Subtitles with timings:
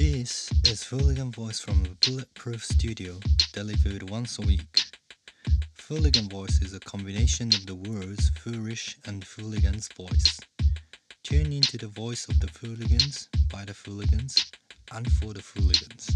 [0.00, 3.20] This is Fooligan Voice from the Bulletproof Studio,
[3.52, 4.80] delivered once a week.
[5.74, 10.40] Fooligan Voice is a combination of the words foolish and fooligan's voice.
[11.22, 14.50] Tune into the voice of the fooligans, by the fooligans,
[14.90, 16.08] and for the fooligans.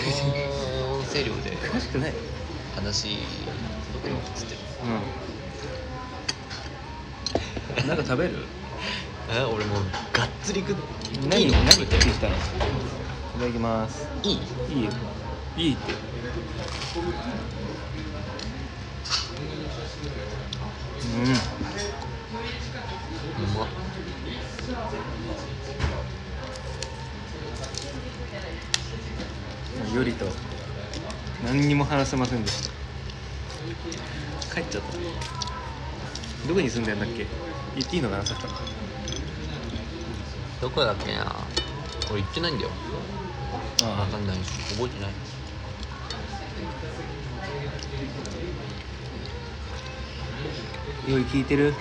[0.00, 2.14] の音声量で詳しくない。
[2.74, 3.18] 話
[3.92, 4.54] 届くのっつって
[7.82, 7.88] うん。
[7.88, 8.46] なんか食べる？
[9.32, 10.76] え俺もうがっつり食っ
[11.28, 11.58] 何いいの？
[11.58, 11.70] 何？
[11.72, 12.34] 食ってきたの？
[12.36, 12.38] い
[13.38, 14.06] ただきます。
[14.22, 14.38] いい？
[14.72, 14.90] いいよ。
[15.56, 15.92] いいって。
[23.38, 23.66] うまっ。
[23.66, 23.70] うん
[29.94, 30.26] よりと。
[31.44, 32.74] 何にも話せませんでした。
[34.54, 36.48] 帰っちゃった。
[36.48, 37.26] どこに住んでんだっけ。
[37.76, 38.42] 言っていいのかなさっき
[40.60, 41.34] どこだっけな。
[42.10, 42.70] 俺行ってないんだよ。
[43.82, 44.50] あ分かんないし。
[44.74, 45.10] 覚えてない。
[51.10, 51.64] より聞いてる？
[51.66, 51.72] よ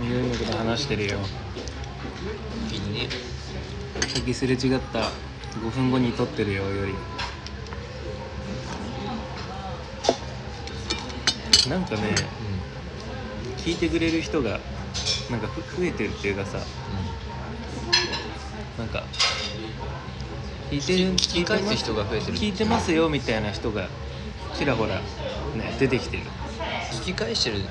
[0.00, 1.18] りのこと話してるよ。
[2.70, 3.08] いいね。
[4.00, 5.10] さっきすれ違った
[5.62, 6.94] 5分後に撮ってるよより。
[11.68, 12.02] なんかね
[13.58, 14.60] 聞いてくれる人が
[15.30, 16.58] なんかふ増えてるっていうかさ
[18.76, 19.04] なんか
[20.70, 22.36] 聞いてる聞き聞き返す人が増えてる。
[22.36, 23.88] 聞いてますよみたいな人が
[24.54, 25.02] ちらほらね
[25.78, 26.24] 出てきてる。
[26.24, 26.28] うん
[26.94, 27.64] 聞き返してる。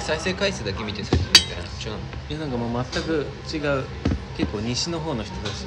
[0.00, 1.98] 再生回数だけ見てそうやってるみたいな違うの。
[2.30, 3.84] いやなんかもう全く違う。
[4.36, 5.66] 結構西の方の人だし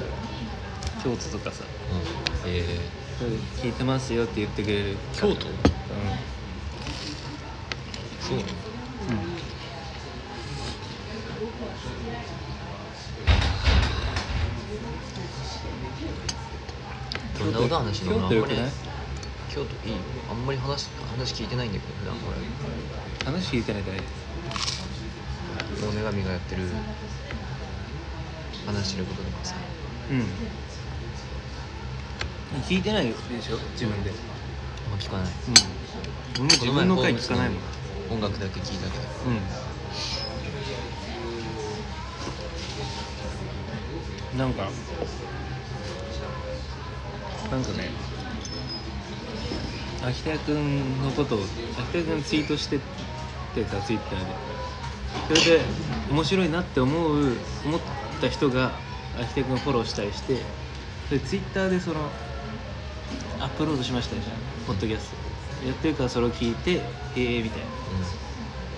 [1.02, 1.64] 京都とかさ
[2.44, 2.50] うん。
[2.50, 2.64] え
[3.18, 4.96] それで聞いてますよって言ってくれる。
[5.12, 5.28] 京都？
[5.28, 5.34] うん。
[5.34, 5.38] ー、
[8.20, 8.38] そう。
[8.38, 8.48] なの
[17.38, 18.58] どんなこと話すの京都よくない？
[18.58, 18.72] あんまり
[19.50, 19.94] 京都いい。
[19.94, 19.98] よ
[20.30, 22.14] あんまり話話聞いてないんだけど普段。
[23.26, 23.98] 俺話聞いてないから
[25.80, 26.62] 大女神がやってる
[28.66, 29.54] 話してることとかさ。
[30.10, 30.24] うん
[32.66, 33.58] 聞いてないでしょ？
[33.72, 34.10] 自分で。
[34.10, 35.26] あんま聞かない。
[36.38, 36.44] うん。
[36.48, 37.58] 自分の回聞かないもん。
[38.10, 38.98] 音楽だけ聞いたけ。
[38.98, 39.04] ど
[44.32, 44.38] うん。
[44.38, 44.70] なんか
[47.50, 47.90] なんかね
[50.04, 52.78] 秋田君のことを秋田君ツイートして
[53.54, 54.26] てさツイッターで。
[55.40, 55.64] それで
[56.10, 57.80] 面白いなって思う思っ
[58.20, 58.72] た人が
[59.18, 60.34] 秋田君をフォローしたりして
[61.10, 62.10] でツイッターでその
[63.58, 64.36] プロードしましたじゃん
[64.68, 65.10] ポッドキャス
[65.62, 65.66] ト。
[65.66, 66.74] やってるからそれを聞いて
[67.16, 67.66] 「へえ」みたいな。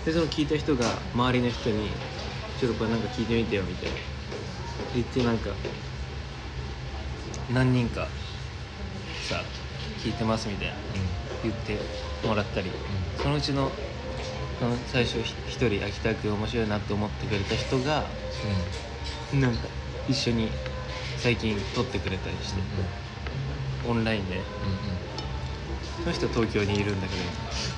[0.06, 0.84] でその聞いた人が
[1.14, 1.90] 周りの人に
[2.58, 3.94] 「ちょっとこれなんか聞いてみてよ」みたいな。
[4.94, 5.50] 言ってなんか
[7.52, 8.08] 何人か
[9.28, 9.44] さ
[10.02, 10.74] 聞いてますみたいな。
[11.42, 11.76] 言って
[12.26, 12.70] もらったり。
[13.22, 13.70] そのうちの
[14.86, 18.04] 最初ひ一人秋田君面白いなって思ってくれた人が
[19.34, 19.68] なんか
[20.08, 20.48] 一緒に
[21.18, 22.60] 最近撮ってくれたりして
[23.90, 24.36] オンラインで。
[24.36, 24.44] うんうん。
[26.02, 27.14] その人東京にいるんだけ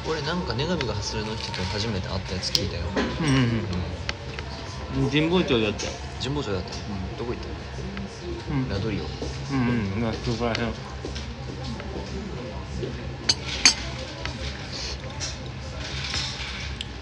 [0.09, 2.91] 俺なんか女神が発するの人と初めて会ったやつ聞いたよ、ど
[3.27, 5.11] うんうん。
[5.11, 5.87] 神保町だった。
[5.87, 5.93] よ
[6.23, 6.71] 神保町だった。
[6.71, 7.17] の、うん。
[7.17, 8.69] どこ行ったうん。
[8.69, 9.03] のラドリオ
[9.55, 10.03] うんうん。
[10.03, 10.73] まあそこら辺。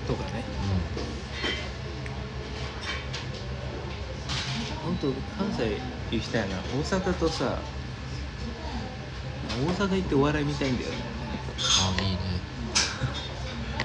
[0.07, 0.45] とかね。
[4.83, 5.79] 本当関西
[6.11, 6.57] 行きたいな。
[6.57, 7.59] 大阪とさ
[9.61, 10.97] 大阪行ってお笑い見たいんだよね。
[11.59, 12.19] ああいいね。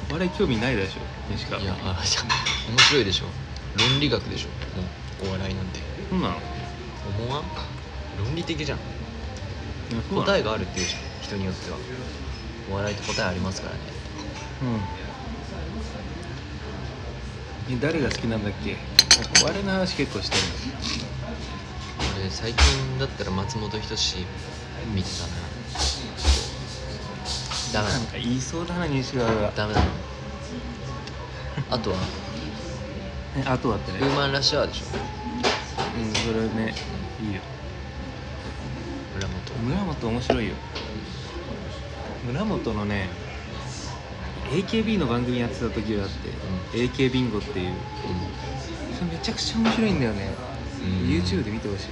[0.09, 0.99] お笑い興味ないでしょ
[1.29, 1.61] 西川。
[1.61, 3.25] いやあいや面白いでしょ。
[3.77, 4.47] 論理学でしょ。
[4.79, 5.79] もうお笑いなんて。
[6.09, 6.35] そうなの？
[7.25, 7.43] 思わん？
[8.23, 8.79] 論理的じゃん。
[10.09, 11.01] 答答えがあるっていうじゃん。
[11.21, 11.77] 人によっては。
[12.71, 13.81] お笑いって答えありますからね。
[17.69, 17.75] うん。
[17.75, 18.77] え誰が好きなんだっけ？
[19.41, 20.41] お笑いの話結構してる。
[22.17, 24.25] 俺最近だったら松本人志
[24.93, 25.44] 見てたな
[27.75, 29.85] ダメなんか言いそうだな西川がダメなの？
[31.71, 31.97] あとは？
[33.37, 33.99] えあとはってね。
[33.99, 34.85] ウーマンラッシュアワーでしょ？
[35.99, 36.73] うんそれね
[37.21, 37.41] いいよ。
[39.15, 39.53] 村本。
[39.59, 40.53] 村本面白いよ。
[42.25, 43.09] 村本のね
[44.51, 47.73] AKB の番組やってた時があって、AK ビンゴっていう。
[48.93, 50.33] それめちゃくちゃ面白いんだよね、
[50.81, 51.09] うん。
[51.09, 51.87] YouTube で見てほしい。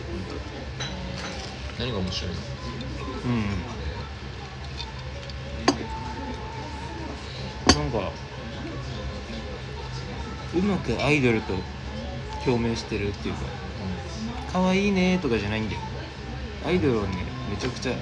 [1.78, 2.38] 何が面白いの？
[3.26, 3.44] うん
[10.56, 11.54] うまくアイドルと
[12.46, 13.42] 共鳴してるっていうか
[14.52, 15.82] 可愛いねとかじゃないんだよ。
[16.66, 17.10] アイドルをね
[17.50, 17.94] めちゃくちゃ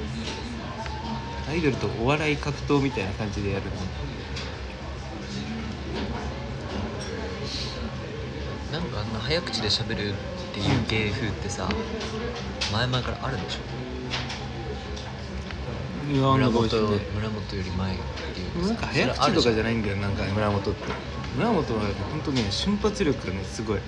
[1.49, 3.71] アイドルとお笑い格闘みたいな感じでやるの。
[8.71, 10.15] なんかあんな早口で喋るっ
[10.53, 11.67] ていう芸風ってさ
[12.71, 13.59] 前々からあるんでしょ？
[16.13, 17.97] いや村本村本より前っ
[18.33, 20.91] ていうなんか早口とかじゃないないんだよなんか村本って
[21.35, 21.63] 村本は
[22.11, 23.79] 本当ね瞬発力がねすごい。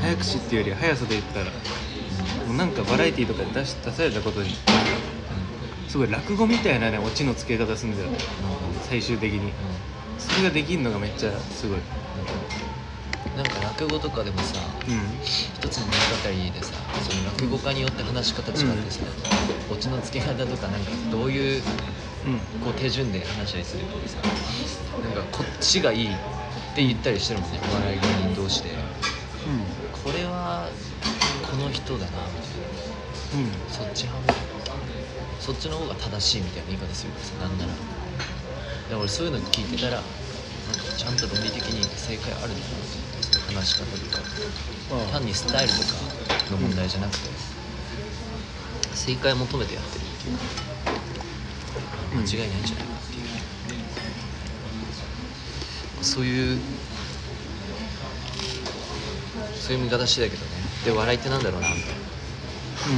[0.00, 1.46] 早口っていうより速さで言ったら
[2.46, 4.50] もうなんかバラエティーとかで出し出されたことに
[5.88, 8.08] すごい落語みたいなねオチのつけ方するんだよ。
[8.88, 9.52] 最終的に。
[10.18, 11.78] それができるのがめっちゃすごい。
[13.36, 15.20] なんか落語とかでもさうん。
[15.22, 19.00] 一つの物語でさその落語家によって話し方違ってさ、
[19.70, 21.62] オチのつけ方とかなんかどういう
[22.26, 22.38] うん。
[22.60, 24.18] こう手順で話したりするとさ
[25.02, 26.10] なんかこっちがいい
[26.72, 27.60] って言ったりしてるもんね。
[27.68, 28.70] お笑い芸人同士で。
[30.02, 30.70] これは
[31.42, 32.72] この人だなみたいな。
[33.34, 33.44] うん。
[33.44, 34.32] うんそっち派。
[35.38, 37.72] そっちの方が正しいみたいな言い方するからさなんなら。
[38.88, 40.04] で俺そういうの聞いてたらなんか
[40.96, 42.68] ちゃんと論理的に正解あるんだ
[43.52, 44.22] な話し方とか。
[45.12, 45.92] 単にスタイルとか
[46.50, 47.28] の問題じゃなくて。
[48.94, 50.38] 正解求めてやってるっていう。
[50.38, 50.44] か
[52.16, 53.28] 間違いないんじゃないかっていう
[56.02, 56.58] そういう
[59.58, 60.50] そういう見方してたけどね。
[60.84, 61.94] で笑いってなんだろうなみたいな。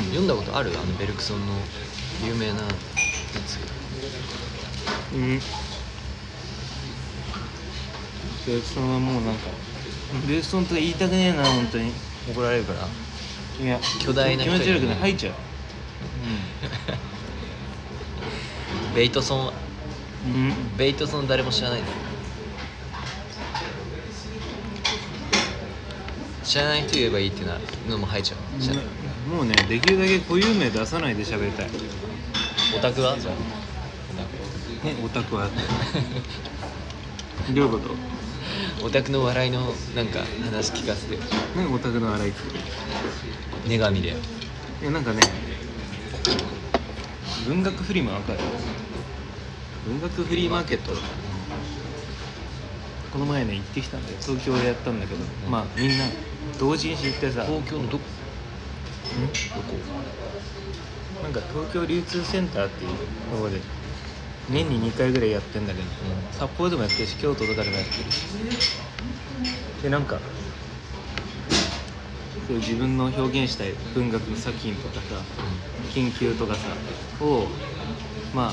[0.08, 0.70] 読んだことある？
[0.70, 1.52] あのベルクソンの
[2.26, 2.68] 有名なや
[3.46, 3.58] つ。
[5.14, 5.38] うん。
[8.46, 9.48] ベルソンはもうなんか
[10.26, 11.92] ベルソンとか言いたくねえな本当に。
[12.30, 12.88] 怒られるから。
[13.62, 14.96] いや巨大な気人持ち悪くない。
[14.96, 15.34] 吐いちゃう。
[18.96, 19.52] ベイトソン
[20.26, 20.76] うん、うん。
[20.78, 21.96] ベイトソン誰も知らないんだよ
[26.54, 28.38] 知らない人言えばいいっていうのも入っちゃう。
[28.62, 28.84] 知らない。
[29.28, 31.66] もうねできるだけ固有名出さないで喋りたい。
[32.72, 33.18] オタクは？
[33.18, 33.34] じゃあ
[34.86, 35.48] ねオタクは。
[37.52, 37.90] どういうこと？
[38.86, 41.14] オタクの笑いのなんか話聞かせて。
[41.14, 41.20] よ
[41.56, 42.38] 何オタクの笑いって
[43.66, 44.10] 女神で。
[44.10, 44.12] い
[44.84, 45.22] やなんかね
[47.48, 48.38] 文学フリマわかる？
[49.88, 50.92] 文学フリーマーケット。
[53.12, 54.18] この前ね行ってきたんだよ。
[54.24, 55.50] 東京でやったんだけど、うん。
[55.50, 56.04] まあみんな
[56.58, 58.04] 同時に行ってさ東京のどこ？
[59.18, 59.26] ん？
[59.26, 59.76] どこ？
[61.22, 62.90] なんか東京流通センターっていう。
[62.90, 62.96] と
[63.38, 63.60] ころで？
[64.50, 65.86] 年に2回ぐらいやってんだけど、
[66.32, 68.10] 札幌でもやってるし京都とかでもやってる。
[68.12, 68.26] し
[69.82, 70.18] でなんか？
[72.46, 75.00] そういう自分の表現したい文学の作品とかさ
[75.94, 76.68] 研究とかさ
[77.24, 77.46] を
[78.34, 78.52] まあ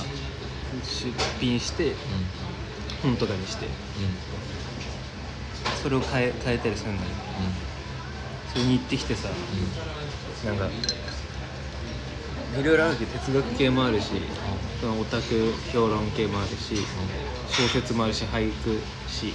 [0.83, 1.93] 出品して
[3.03, 3.67] 本とかにして。
[5.83, 7.15] それを変え変えたりするんだけど
[8.53, 9.29] それに行ってきてさ
[10.46, 10.67] なんか
[12.60, 14.22] いろいろあるけど哲学系もあるし
[14.81, 16.75] そのオタク評論系もあるし
[17.48, 18.77] 小説もあるし俳句
[19.10, 19.34] し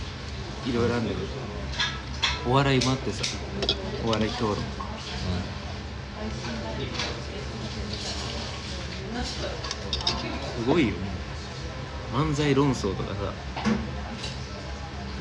[0.69, 1.23] いろいろあるんだけど
[2.51, 3.25] お笑いもあってさ
[4.05, 4.57] お笑い評論。
[10.57, 10.95] すごいよ
[12.13, 13.33] 漫才論争とかさ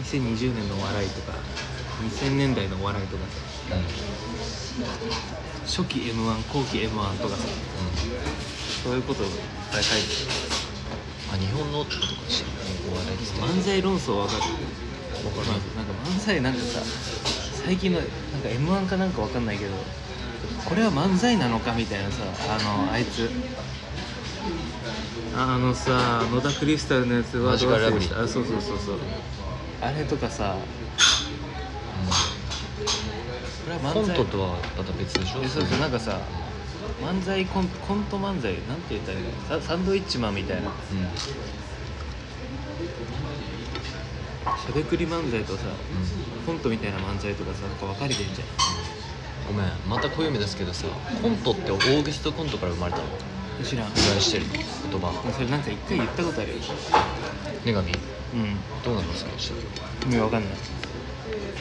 [0.02, 1.34] 2020年のお笑いとか
[2.02, 3.45] 2000年代のお笑いとかさ
[5.66, 7.36] 初期 m 1後期 m 1とか。
[7.36, 7.44] さ
[8.84, 9.32] そういうことをいっ
[9.72, 10.08] ぱい書いて
[11.34, 12.48] あ日本のってことかしら。
[12.94, 14.42] お笑いでする漫才論争わかる。
[14.42, 14.48] わ
[15.32, 15.48] かる。
[15.76, 16.82] なんか漫才なんかさ
[17.66, 18.08] 最近のなん
[18.42, 19.72] か m 1かなんかわかんないけど
[20.66, 23.30] これは漫才なのかみたいなさあのあいつ。
[25.38, 28.24] あのさ野田クリスタルのやつはマジカルラブリー。
[28.24, 29.00] あそうそうそうそう。
[29.82, 30.60] あれとかさこ
[33.80, 35.42] れはコントとはまた別でしょ？
[35.44, 36.20] えそうそうなんかさ
[37.02, 39.32] 漫才コンコント漫才なんて言ったらいいの？
[39.62, 40.70] ササンドイッチマンみたいな。
[40.70, 40.74] うん。
[44.58, 45.68] しゃべくり漫才とさ
[46.46, 48.46] コントみたいな漫才とかさなんか分かれてんじゃ
[49.48, 49.68] ごめん。
[49.88, 50.88] また暦ですけどさ
[51.22, 53.06] コントってオーゲストコントから生まれたの？
[53.06, 53.88] ん知らん。
[53.88, 54.46] 由来してる
[54.92, 55.14] 言葉。
[55.34, 56.58] それなんか一回言ったことあるよ。
[57.64, 57.92] 女神。
[57.92, 58.58] うん。
[58.84, 59.14] どうなの？
[59.14, 59.68] それ知ってる？
[60.06, 60.52] 意味わかんない。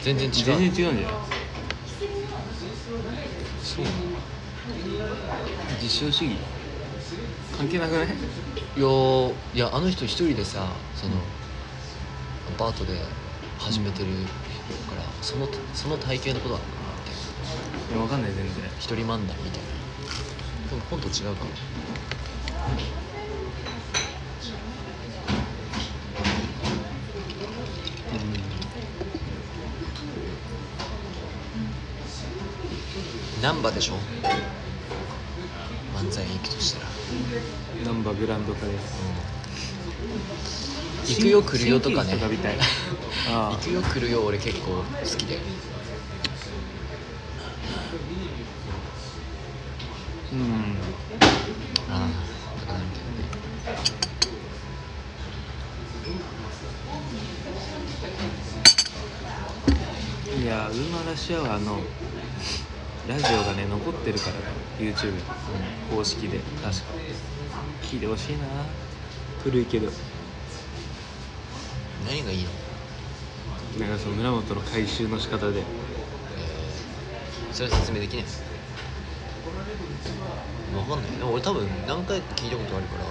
[0.01, 0.33] 全然違う。
[0.33, 0.97] 全然違うんじゃない？
[3.65, 3.97] そうなの
[5.81, 6.37] 実証主義？
[7.57, 8.05] 関係なくない？
[8.05, 11.15] いやーいやあの人一人でさその
[12.47, 12.93] アパートで
[13.57, 14.11] 始めてる
[14.87, 17.93] からそのその体型のことなのかなって。
[17.93, 18.53] いやわかんない全然。
[18.79, 20.69] 一人漫談みたいな。
[20.69, 21.51] でもコント違うかも
[33.45, 33.93] 難波でしょ
[35.95, 36.87] 漫才行くとしたら。
[37.85, 38.71] ナンバーグランド化で
[41.05, 41.13] す。
[41.13, 42.17] 行くよ来るよとかね。
[42.17, 42.57] 新喜劇とかみたい。
[43.29, 44.83] あ行くよ来るよ俺結構好
[45.15, 45.35] きで。
[50.33, 50.75] うん。
[51.91, 51.99] ああ
[52.61, 53.11] だからみたいな
[60.39, 61.79] ねいやウーマンラッシュアワーの
[63.07, 64.35] ラジオがね残ってるから
[64.79, 65.13] YouTube
[65.95, 66.39] 公式で。
[66.39, 66.85] 確か
[67.83, 68.39] 聞いてほしいな。
[69.43, 69.91] 古いけど。
[72.07, 72.49] 何がいいの？
[73.87, 75.59] なんかその村本の回収の仕方で。
[75.59, 75.65] えー
[77.53, 78.25] それは説明できない。
[80.75, 81.11] わかんない。
[81.11, 83.05] でも俺多分何回か聞いたことあるから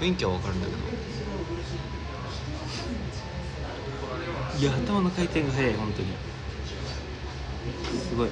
[0.00, 0.78] 雰囲気はわかるんだけど。
[4.60, 6.08] いや頭の回転が速い本当に。
[6.08, 6.12] す
[8.18, 8.28] ごい。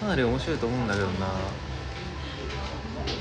[0.00, 1.26] かなり面白いと思うんだけどな。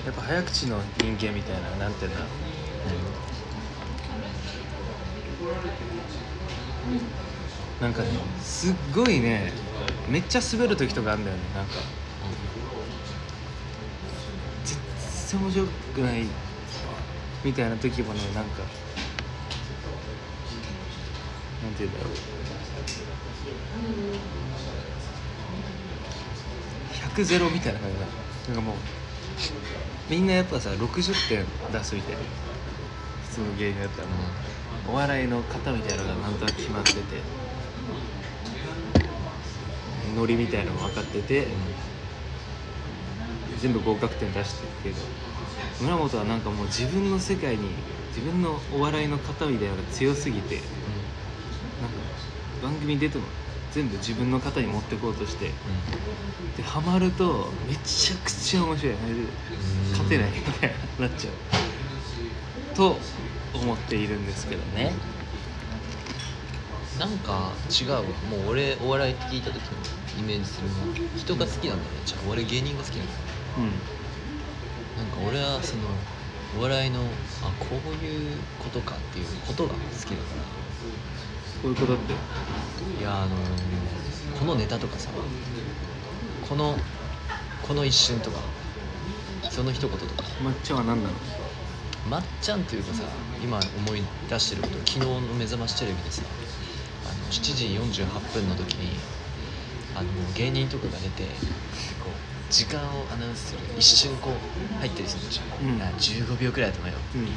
[0.06, 2.20] やっぱ早口の人間みたいななんていうんだ。
[7.82, 8.08] なんかね
[8.40, 9.52] すっごいね
[10.10, 11.74] めっちゃ滑る時とかあるんだよねなんか。
[14.64, 14.78] 全
[15.42, 16.26] 然面白くない
[17.44, 18.87] みたいな時もねなんか。
[21.78, 22.14] てだろう。
[27.16, 28.06] 100ゼロみたいな感じだ。
[28.48, 28.76] なんかもう
[30.10, 32.20] みんなやっぱさ60点出すみたいな
[33.30, 34.14] 普通の芸人だったらも
[34.90, 37.00] うお笑いの型みたいなのがなんとなく決まってて。
[40.16, 41.48] ノリみたいなのも分かってて、
[43.60, 45.06] 全部合格点出してるけど。
[45.80, 47.70] 村本はなんかもう自分の世界に
[48.16, 50.62] 自分のお笑いの型みたいなのが強すぎて。
[52.68, 53.24] 番組出ても
[53.72, 55.52] 全部自分の型に持ってこうとして
[56.58, 58.96] でハマるとめちゃくちゃ面白い。
[59.92, 61.34] 勝てないみたいになっちゃう。
[62.76, 62.98] と
[63.54, 64.92] 思っているんですけどね。
[67.00, 68.02] なんか違うわ。
[68.02, 68.08] も
[68.48, 69.62] う俺お笑いって聞いた時の
[70.20, 70.74] イメージするの。
[70.76, 72.02] は人が好きなんだよね。
[72.06, 73.20] じゃあ俺芸人が好きなんだよ
[73.60, 73.64] うん。
[74.98, 75.84] なんか俺はその
[76.58, 77.04] お笑いのあ
[77.60, 80.58] こういうことかっていうことが好きだから
[81.62, 82.14] こういうことって。
[82.14, 83.36] いやあの
[84.40, 85.10] このネタとかさ
[86.48, 86.76] この
[87.68, 88.40] この一瞬とか
[89.50, 90.24] その一言とか。
[90.44, 91.16] 抹茶は何なの？
[92.10, 93.04] まっちゃんというかさ
[93.44, 96.24] 今思い出してること昨日の「目覚ましテレビ」でさ
[97.06, 97.66] あの7時
[98.06, 98.98] 48分の時に
[99.94, 101.30] あの芸人とかが出てこ
[102.10, 105.76] う時間をアナウンスする一瞬こう入ったりするでしょ、うん。
[105.76, 106.98] いや15秒くらいだと思うよ。
[107.16, 107.26] うん。
[107.26, 107.32] で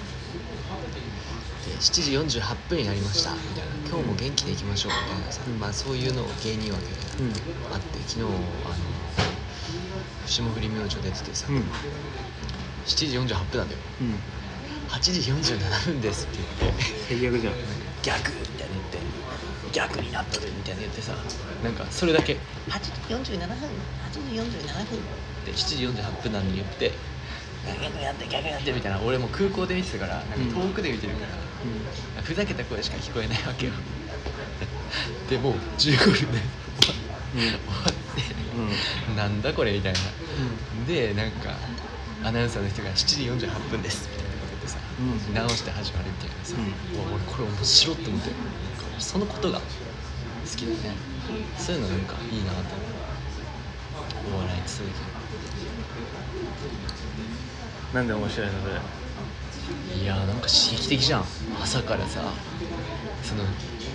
[1.80, 3.32] 7時48分になりました。
[3.32, 3.74] みたいな。
[3.88, 4.92] 今日も元気でいきましょう。
[4.92, 5.32] みたいな。
[5.32, 7.32] さ、うんまあ、そういうのを芸人枠でうん
[7.72, 8.30] あって昨日あの
[10.26, 11.56] 霜降り明星出ててさ、うん。
[11.56, 11.64] 7
[12.84, 13.80] 時48分なんだよ。
[14.02, 14.14] うん。
[14.92, 16.82] 8時47分ですって言って。
[17.08, 17.54] 最悪じゃん。
[18.02, 18.98] 逆みたいな言って
[19.72, 21.14] 逆になっとるみたいな言ってさ。
[21.64, 22.36] なんかそれだけ。
[22.68, 22.78] 8
[23.24, 23.56] 時47分。
[23.56, 24.98] 8時47分。
[24.98, 26.92] って7時48分なのに言って。
[27.66, 29.00] 逆にやって逆にやってみたいな。
[29.00, 31.49] 俺もう空港で見てたからなんか遠くで見てるから、
[32.22, 33.72] ふざけた声しか聞こえないわけよ。
[35.28, 36.94] でもう15分で終わ
[37.34, 38.22] うん終わって
[39.08, 39.16] うん。
[39.16, 39.98] なんだこれみたいな。
[40.86, 41.56] でなんか
[42.24, 42.94] アナウンサーの人が7
[43.38, 44.08] 時48分です。
[44.10, 45.34] みたいなこと言ってさうん。
[45.34, 47.14] 直して始まるみたいなさ、うん。
[47.14, 48.30] 俺これ面白いって思って
[48.98, 49.64] そのことが好
[50.56, 50.76] きだね。
[51.58, 52.64] そういうのなんかいいなと思
[54.34, 54.92] うお笑いってそういう
[57.94, 58.74] なんで面白いのそれ？
[60.02, 61.24] いやーなんか刺激的じゃん。
[61.62, 62.20] 朝からさ。
[63.22, 63.44] その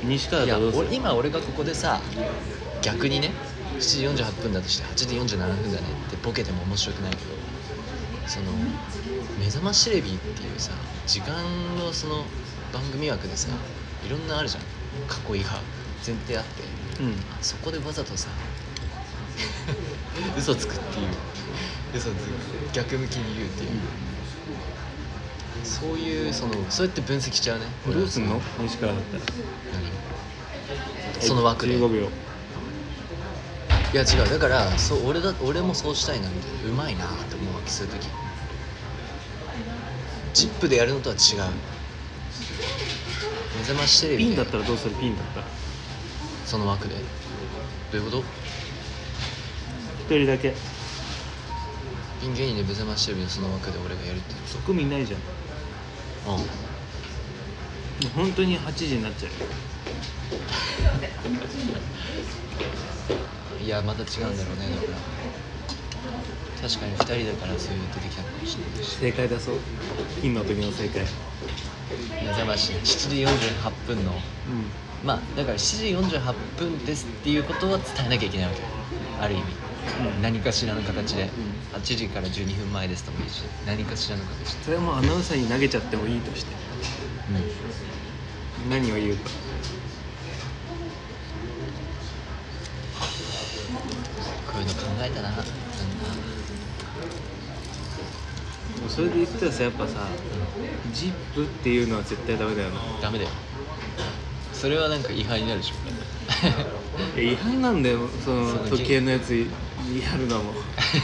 [0.03, 0.85] 西川いやとどうする？
[0.87, 1.99] 俺今俺がここでさ
[2.81, 3.31] 逆にね
[3.79, 7.31] 7時48分だとして8時47分だねってボケても面白くないけど
[8.27, 8.51] その
[9.39, 10.73] 「目覚ましテレビ」っていうさ
[11.07, 11.33] 時間
[11.77, 12.23] のその
[12.71, 13.49] 番組枠でさ
[14.05, 14.63] いろんなあるじゃん。
[15.35, 15.49] 囲いが
[16.05, 16.63] 前提あって。
[17.03, 17.15] うん。
[17.41, 18.29] そこでわざとさ
[20.37, 21.07] 嘘つくっていう。
[21.95, 22.17] 嘘つく。
[22.73, 23.69] 逆向きに言うっていう
[25.65, 27.65] そういうそのそうやって分析しちゃうね。
[27.85, 28.39] どうすんの？
[28.61, 29.23] 西川だったら。
[31.19, 31.21] 何？
[31.21, 31.73] その枠で。
[31.73, 32.07] 15秒。
[33.93, 34.29] いや違う。
[34.29, 36.69] だからそう俺だ俺もそうしたいなみたいな。
[36.69, 38.07] うまいなって思うわけそういう時。
[40.33, 41.41] チップでやるのとは違う。
[43.57, 44.29] 目覚ましテレビで。
[44.29, 44.95] ピンだったらどうする？
[44.95, 45.47] ピンだったら。
[46.45, 46.95] その枠で。
[46.95, 47.01] ど
[47.93, 48.23] ういうこと？
[50.05, 50.53] 一人だけ。
[52.21, 55.19] ピン芸人で目覚ましテレビのその枠で俺がやるってこ見ないじゃん。
[55.19, 55.25] も
[56.27, 56.33] うん。
[56.35, 59.37] う本当に8時になっちゃうよ。
[63.63, 66.67] いやまた違うんだろうねだから。
[66.69, 68.97] 確かに2人だからそういう出てきたのかもしれないし。
[68.97, 69.55] 正解出そう。
[70.21, 71.03] ピンの時の正解。
[72.21, 74.11] 目覚まし7時48分の。
[74.11, 74.15] う
[75.03, 78.59] まあだから7時48分ですっていうことは伝えなきゃいけないわけ。
[78.59, 78.65] よ
[79.21, 79.43] ある意味、
[80.15, 80.21] うん。
[80.21, 81.29] 何かしらの形で、ん
[81.75, 86.55] 8時から12分前ですともいいし何かしらの形で、それはもうアナウンサーに投げちゃってもいいとして。
[88.69, 89.29] 何を言うか。
[94.51, 95.29] こういうの考えたな。
[95.29, 95.43] なんか
[98.81, 100.07] もうそれで言ったらさやっぱさ
[100.93, 102.79] 「ジップっていうのは絶対ダメだよな。
[103.01, 103.31] ダメだよ。
[104.53, 107.19] それはなんか違反になるでしょ。
[107.19, 108.09] いや違反なんだよ。
[108.23, 109.45] その時計のやつ
[109.93, 110.53] やるのも。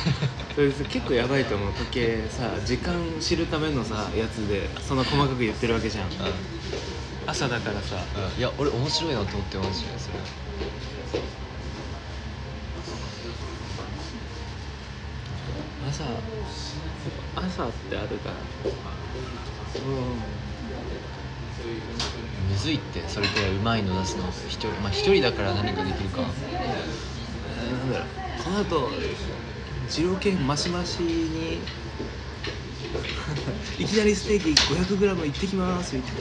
[0.55, 1.73] それ結構やばいと思う。
[1.73, 6.07] 時計さ時間知るためのさやつでそんな細かく言ってるわけじゃん。
[6.07, 6.09] う
[7.27, 7.95] 朝だからさ。
[7.95, 8.01] ん、う
[8.35, 10.19] ん、いや俺面白いなと思ってマジでそれ。
[15.89, 16.03] 朝
[17.35, 18.35] 朝ってあるから。
[19.85, 19.93] うん。
[22.49, 23.03] むずいって。
[23.07, 24.27] それくらいうまいの出すの。
[24.47, 26.21] 一人まあ一人だから何かできるか。
[26.21, 27.11] えー
[27.71, 28.07] なんだろう
[28.43, 28.89] この後
[29.89, 31.59] 二郎系マシマシに
[33.79, 36.19] いきなりステーキ 500g 行ってきますみたいな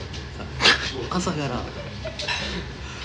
[1.19, 1.61] さ朝から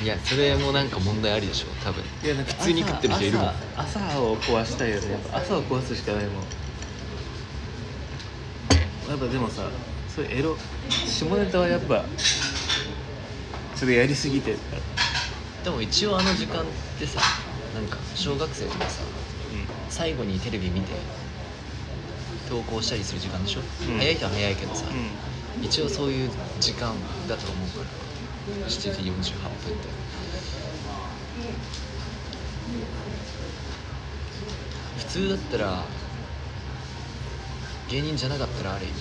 [0.02, 2.04] いやそれもなんか問題ありでしょ多分。
[2.22, 3.48] いやなんか普通に食ってる人いるもん。
[3.76, 5.12] 朝朝を壊したいよね。
[5.12, 6.34] やっぱ朝を壊すしかないもん。
[9.08, 9.70] やっぱでもさ
[10.14, 10.58] そういうエロ
[11.06, 12.04] 下ネタはやっぱ
[13.74, 14.82] ちょっとやりすぎてるから。
[15.64, 16.64] でも一応あの時間っ
[16.98, 17.20] てさ
[17.76, 19.02] なんか小学生とかさ
[19.90, 20.94] 最後にテレビ見て
[22.48, 23.98] 投稿したりする時間でしょ、うん。
[23.98, 24.86] 早い人は早いけどさ、
[25.58, 26.94] うん、一応そういう時間
[27.28, 28.66] だと思うから。
[28.66, 29.88] 7時48分って。
[34.98, 35.84] 普通だったら
[37.90, 38.94] 芸人じゃなかったらある意味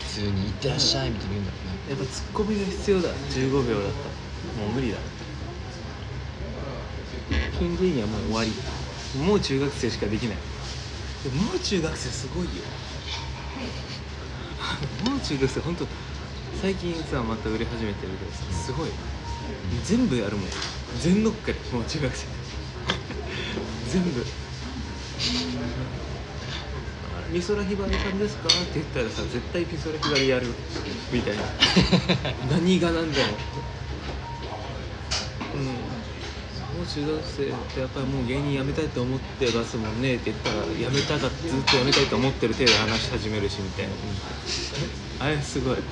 [0.00, 2.00] 普通に「いってらっしゃい」みたいに言うんだろうね。
[2.00, 3.08] やっぱツッコミが必要だ。
[3.30, 4.14] 15秒だったら。
[4.64, 4.98] もう無理だ
[7.58, 8.52] ピン芸人はもう終わり。
[9.24, 10.36] もう中学生しかできない。
[11.24, 12.50] でももう中学生すごいよ。
[15.08, 15.86] もう中学生本当
[16.60, 18.38] 最近さまた売れ始めてるけどさ。
[18.66, 18.88] すごい。
[19.84, 20.48] 全部やるもん。
[21.00, 21.58] 全乗っかり。
[21.72, 22.26] もう中学生。
[23.92, 24.24] 全部。
[27.32, 28.48] 美空ひばりさんですか？
[28.48, 30.46] って言ったらさ絶対美空ひばりやる。
[31.12, 31.42] みたいな。
[32.50, 33.28] 何が何でも
[36.86, 43.92] 中学生ってやっぱりもう芸人辞めたいと思ってますもんねって言ったら辞めたかずっと辞めたいと思ってる手で話し始めるしみたいな、
[45.26, 45.76] あれすごい。
[45.76, 45.82] 突っ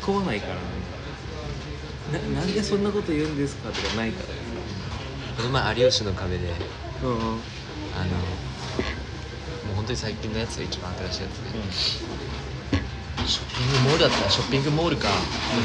[0.00, 0.60] 込まないからね。
[2.12, 4.22] ななんでそんなこと言うんですかとかないか
[5.36, 6.48] この前有吉の壁で。
[7.02, 7.20] らうんうん。
[7.20, 7.38] あのも
[9.72, 11.50] う本当に最近のやつで一番新しいやつで、
[13.26, 15.08] ショッピングモールだったらショッピングモールか、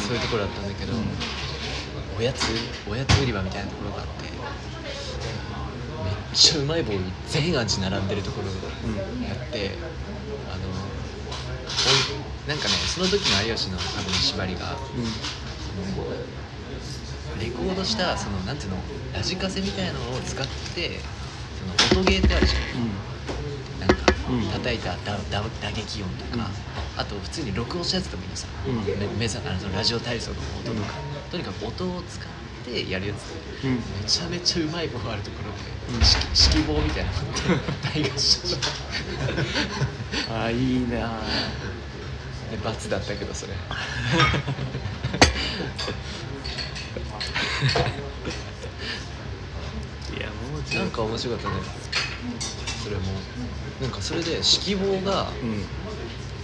[0.05, 0.93] そういうところだったんだけど、
[2.17, 2.51] おやつ
[2.89, 4.23] おやつ売り場みたいなところがあって
[6.03, 6.93] めっちゃうまい棒
[7.27, 8.51] 全味並んでるところが
[9.31, 9.71] あって、
[10.51, 12.03] あのおい
[12.47, 14.77] なんかねその時の有吉の多分縛りが
[17.39, 18.77] レコードしたそのなんていうの
[19.13, 20.99] ラジカセみたいなのを使って
[21.59, 22.61] その音ゲーってあるじゃん。
[23.79, 24.49] なんかうん。
[24.49, 26.49] 叩いた打打打撃音とか、
[26.97, 28.79] あと普通に録音したやつでもいいのさ、うん。
[28.79, 30.95] あのラジオ体操の音とか、
[31.31, 32.27] とにかく音を使っ
[32.65, 33.33] てやるやつ。
[33.65, 35.57] うんめちゃめちゃうまい棒があるところで、
[35.89, 35.95] うん。
[35.95, 36.05] 指
[36.63, 38.67] 揮棒みたいなので大合唱して。
[40.31, 41.21] ああいいな
[42.51, 43.53] で罰だったけどそれ。
[50.17, 51.55] いやもうなんか面白かったね。
[52.83, 53.01] それも。
[53.81, 55.65] なんかそれで指揮棒がうん。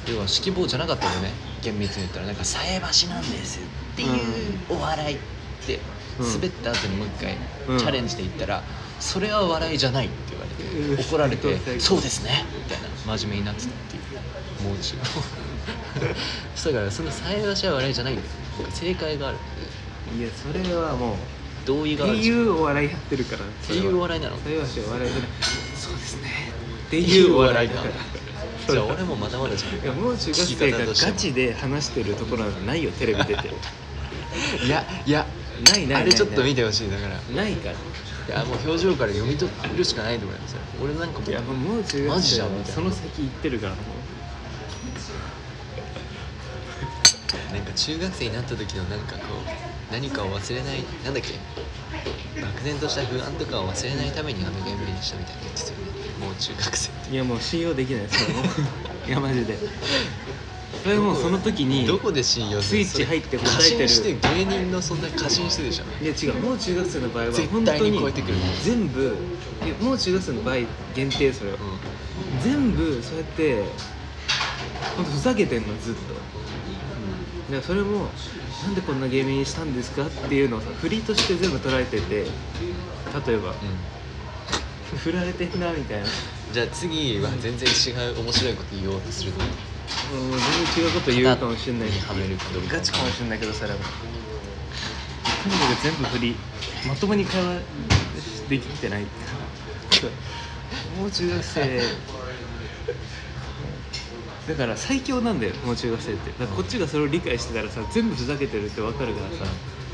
[0.07, 1.31] 要は指揮棒じゃなかったよね
[1.63, 3.59] 厳密に言ったらなんか「さえ橋なんです」
[3.93, 4.09] っていう
[4.69, 5.19] お笑いっ
[5.65, 5.79] て
[6.19, 6.33] うん。
[6.33, 7.79] 滑った後にもう一回うん。
[7.79, 8.63] チャレンジで言ったら
[8.99, 10.97] 「それは笑いじゃない」って言われうん。
[10.97, 14.03] て怒られて「最高そうですね」みたいな真面目になってたっていう。
[14.63, 15.11] もう一度そ
[16.55, 18.27] したからその「さえ橋は笑いじゃないんだよ
[18.73, 19.37] 正解がある
[20.17, 21.15] いやそれはもう
[21.65, 24.37] 同意っていがあるじゃんっうお笑いやってるからていうお笑いなの。
[24.37, 24.67] それは。
[24.67, 25.29] しお笑いじゃない。
[25.75, 26.29] そうですね。
[26.87, 27.93] ってていうお笑いだかから
[28.69, 29.83] じゃあ俺もまだまだじゃん。
[29.83, 33.49] いやもう中学生がガチで話してるところなないよテレビ出て。
[34.65, 35.25] いやいや
[35.69, 37.19] ないないあれちょっと見てほしいだから。
[37.35, 37.73] ないから。
[37.73, 37.75] い
[38.29, 40.59] やもう表情から読み取るしかないと思いますよ。
[40.81, 43.77] 俺なんかもいやもう中学マジじ生はその先行ってるからも
[47.53, 51.33] なんか中学生になった時のなんかこう何かを忘れないなんだっけ？
[52.41, 55.82] 漠然とした不安とかを忘れないためにあのゲームにしたみたいな言ってたよね
[56.23, 58.43] もう中学生ういやもう信用できないそれも。
[59.07, 59.57] いやマジで。
[60.83, 66.07] それもうその時にどこで信用するスイッチ入って答過えてる信して芸人のそんな過信してるでしょい。
[66.07, 68.33] や違うもう中学生の場合は本当にに超えてくる
[68.63, 69.15] 全部
[69.65, 70.55] いやもう中学生の場合
[70.93, 71.57] 限定それを、う
[72.43, 73.63] 全部そうやって
[74.97, 76.13] 本当ふざけてんのずっと。
[76.13, 78.09] だからそれも
[78.65, 82.25] なんでこんなゲームにしたんですかっていうのをさ振りとして全部捉えてて
[83.27, 83.51] 例えば。
[83.51, 83.53] ん
[84.95, 86.05] 振られてんなみたいな。
[86.53, 90.39] じゃあ次は全然違う面白いこと言おうとするとうん全
[90.75, 93.39] 然違うこと言うかもしれないにはめるかどガチかもしれない。
[93.39, 93.83] けどそれはと
[95.49, 96.35] にかく全部振り
[96.87, 97.61] まともに会話
[98.49, 99.03] できてない
[100.99, 101.81] もう中学生。
[104.47, 109.45] だから最強なんだよもう中学生ってだからこっちがそれを理解してたらさ全部ふざけてるって分かるからさ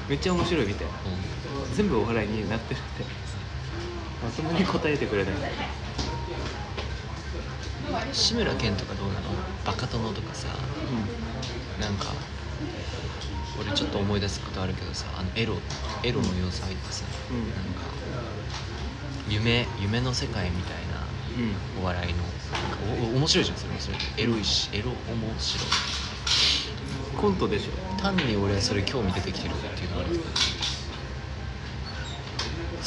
[0.09, 0.93] めっちゃ面白いみたいな
[1.75, 3.03] 全部お笑いになってるって
[4.23, 5.33] まともに答えてくれない。
[5.33, 5.39] うん、
[8.13, 9.21] 志村けんとかどうなの？
[9.65, 10.47] バカ殿とかさ
[11.79, 12.07] なんか
[13.59, 15.55] 俺ちょっと思い出すことあるけどさあのエロ
[16.03, 17.37] エロの要素入ってさ、うん。
[17.39, 17.81] なんか
[19.29, 21.07] 夢夢の世界みたいな
[21.77, 21.83] うん。
[21.83, 22.37] お笑いのなんか
[23.11, 23.73] おお面白いじゃんそれ。
[23.73, 24.97] もそれでエロいしエロ面
[25.39, 25.67] 白い。
[27.17, 27.71] コントでしょ。
[28.01, 30.11] 単に俺はそれ興味出てきてるっていうのがある。
[30.11, 30.29] けど好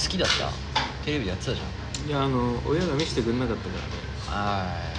[0.08, 0.50] きだった？
[1.04, 2.08] テレビでやってたじゃん。
[2.08, 3.88] いやあの親が見せてくれなかったからね。
[4.26, 4.92] は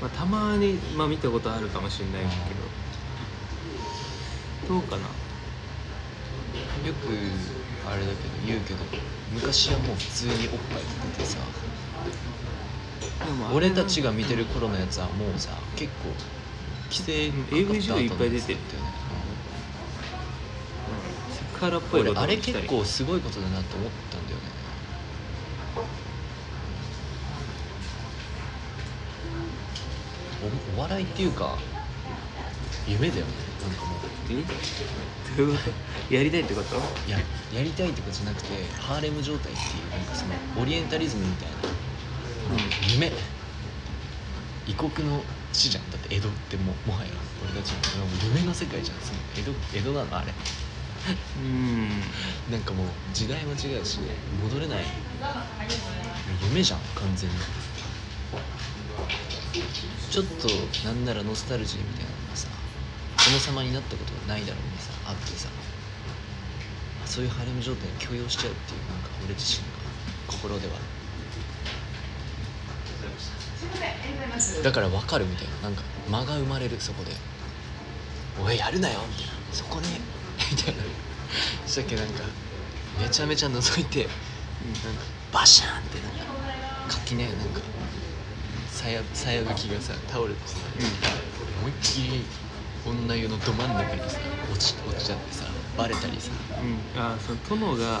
[0.00, 2.28] まあ、たまに、まあ、見たことあるかもしれないけ
[4.68, 4.74] ど。
[4.74, 5.02] どうかな。
[6.84, 7.06] いよく
[7.88, 8.80] あれだけど言うけど
[9.32, 10.82] 昔はもう普通におっぱい
[11.16, 11.38] 出てさ。
[13.24, 16.10] でも俺たちが見てる頃のやつはもうさ結構
[16.90, 18.90] 規制 AV 女優いっぱい出てるやつだよね。
[21.28, 21.34] うん。
[21.34, 24.42] セクハラっぽいあれ結構すごいことだなって思ったんだよね
[30.42, 31.56] おお笑いっていうか
[32.88, 33.32] 夢だよね。
[33.62, 33.98] なんかもう。
[34.30, 34.34] え？
[35.36, 35.62] どういうこ
[36.08, 36.76] とやりたいってこと？
[37.06, 37.18] いや
[37.54, 38.48] やりたいってことじゃなくて
[38.80, 41.54] ハーレム状態っていうなんかそのオリエンタリズムみたいな、
[42.92, 43.12] 夢。
[44.66, 45.90] 異国の地じゃん。
[45.90, 47.10] だって江戸ってももはや
[47.42, 47.78] 俺たちの
[48.34, 48.98] 夢の世界じゃん。
[49.00, 50.32] その江戸江戸なのあれ。
[51.38, 51.88] うん。
[52.50, 53.98] なんかもう時代も違うし
[54.42, 54.84] 戻れない。
[56.48, 57.36] 夢じゃん完全に
[60.10, 60.48] ちょっと
[60.86, 62.48] なんならノスタルジーみたいなのがさ
[63.24, 65.48] 殿様になったことがないだろうにさあってさ
[67.04, 69.78] そういうハレム状態を許容しちゃうっていうなんか俺自身が
[70.26, 70.74] 心では。
[74.64, 77.12] だから分かるみたいななんか間が生まれるそこで
[78.42, 80.00] 「おいやるなよ」みたいな「そこね」
[80.50, 80.82] みたいな。
[81.66, 82.22] したっけなんか
[83.00, 84.10] めちゃめちゃ覗いてなんか
[85.32, 86.24] バシャーンってなんか
[86.88, 87.60] 垣根なんか
[88.72, 90.56] さやさや吹きがさ倒れてさ
[91.60, 92.24] 思いっきり
[92.84, 94.18] 女湯のど真ん中にさ
[94.50, 95.44] 落ち落ちちゃってさ
[95.76, 96.30] バレたりさ。
[96.96, 97.00] うん。
[97.00, 98.00] あその殿が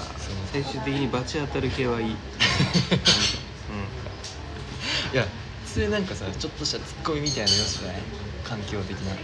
[0.52, 2.06] 最終的に罰当たる系はいい。
[2.12, 2.16] うん。
[5.14, 5.26] いや
[5.64, 8.02] 普通なんかさちょっとしたツッコミみたいな要素じゃない？
[8.44, 9.14] 環境的な。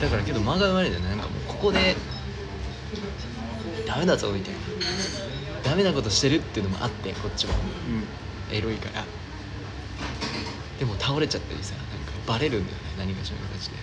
[0.00, 1.96] だからけど間が生まれるよねなんかもうここで
[3.86, 4.60] ダメだぞみたいな。
[5.64, 7.54] ダメなことしてるっていうのもあってこっちは
[8.50, 8.56] うん。
[8.56, 9.04] エロいから
[10.78, 13.76] でも倒れちゃったりさなんかバレるんだよね何かしらの形で、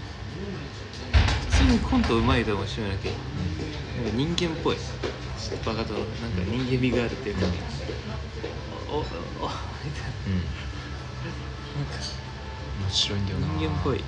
[1.50, 4.78] 普通にコントうまいと思うしめなきゃなんか人間っぽい。
[5.66, 6.06] バカとなんか
[6.48, 7.42] 人間味があるっていうか、
[8.90, 10.36] おおおみたいうん。
[10.38, 10.42] な
[11.76, 11.98] なんか
[12.82, 13.48] 面白いんだよな。
[13.60, 13.98] 人間っぽい。
[13.98, 14.04] あの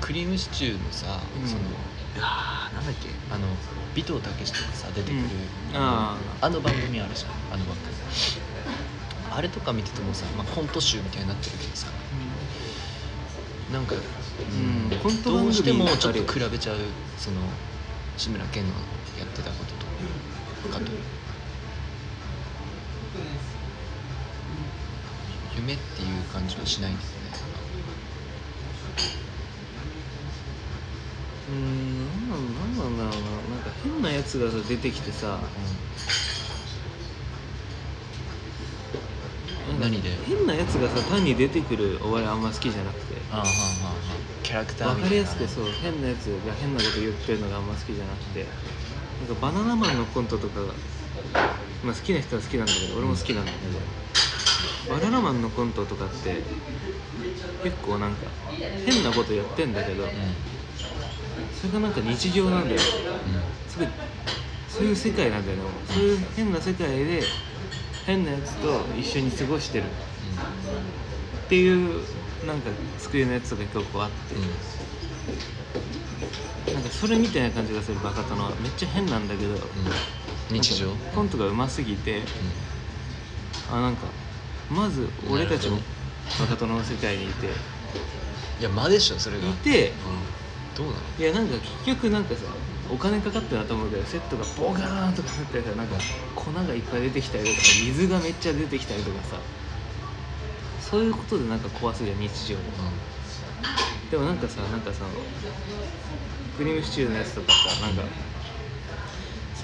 [0.00, 1.48] クリームシチューのさ、うん。
[1.48, 1.60] その
[2.20, 3.08] あーなんだっけ。
[3.30, 3.46] あの
[3.96, 5.76] 尾藤武史とかさ出てくる、うん。
[5.76, 7.92] ああの番組あるじゃんあの番組
[9.38, 11.86] あれとか見ててもさ、まあ、コント集みたいになってるけどさ。
[13.72, 13.98] なんか、う
[14.96, 14.98] ん。
[14.98, 16.76] コントどうしてもちょっと比べちゃう
[17.16, 17.36] その
[18.16, 18.70] 志村けんの
[19.16, 19.74] やってたこと
[20.68, 20.80] とか。
[20.84, 20.90] と
[25.54, 27.14] 夢っていう感じはしないんだよね。
[31.48, 32.28] うーん。
[32.28, 33.30] なんなんだろうな。
[33.54, 35.26] なんか変なやつがさ出てきてさ。
[35.28, 35.48] なんか
[39.78, 40.10] 何で？
[40.26, 43.14] 変なやつがさ単に出てくるお笑いあんま好きじゃなくて。
[43.30, 48.46] ああはあはあはあキャラクターみたいな分かりやすくそう変なやつが変なこと言ってるのがあんま好きじゃなくて。
[49.18, 50.66] なんかバナナマンのコントとかが、
[51.82, 53.78] まあ、好きな人は好きなんだけど俺も好きなんだけど。
[54.88, 56.40] バナナマンのコントとかって
[57.64, 58.28] 結構なんか
[58.86, 60.08] 変なことやってんだけどう
[61.60, 62.80] それがなんか日常なんだよ。
[62.80, 63.42] んうん。
[63.68, 63.88] すごい
[64.68, 67.22] そういう世界なんだよねそういう変な世界で
[68.08, 69.84] 変なやつと一緒に過ごしてる。
[69.84, 72.02] っていう
[72.46, 74.42] なんか救いのやつとか結構あって、うん。
[76.74, 79.60] なんかそれみたいな感じがするバカ殿はめっちゃ変なんだけど、うん。
[80.56, 80.90] 日常？
[81.14, 82.22] コントがうますぎて。
[83.70, 84.06] あなんか
[84.70, 85.76] まず俺たちも
[86.40, 87.46] バカ殿の世界にいて。
[88.58, 89.48] いや間でしょそれが。
[89.48, 89.90] いて。
[89.90, 89.94] うん。
[90.74, 90.98] どうなの？
[91.18, 92.44] いやなんか結局なんかさ
[92.90, 95.96] お金かかってるなと思うけどセットがボガーンとかなってさなんか
[96.34, 99.36] 粉がいっぱい出てきたりとか水がめっちゃ出てきたりとかさ
[100.80, 102.62] そういうことでなんか壊すじゃん日常で
[104.10, 105.04] でもなんかさなんかさ
[106.56, 108.02] クリームシチューのやつとかさなんか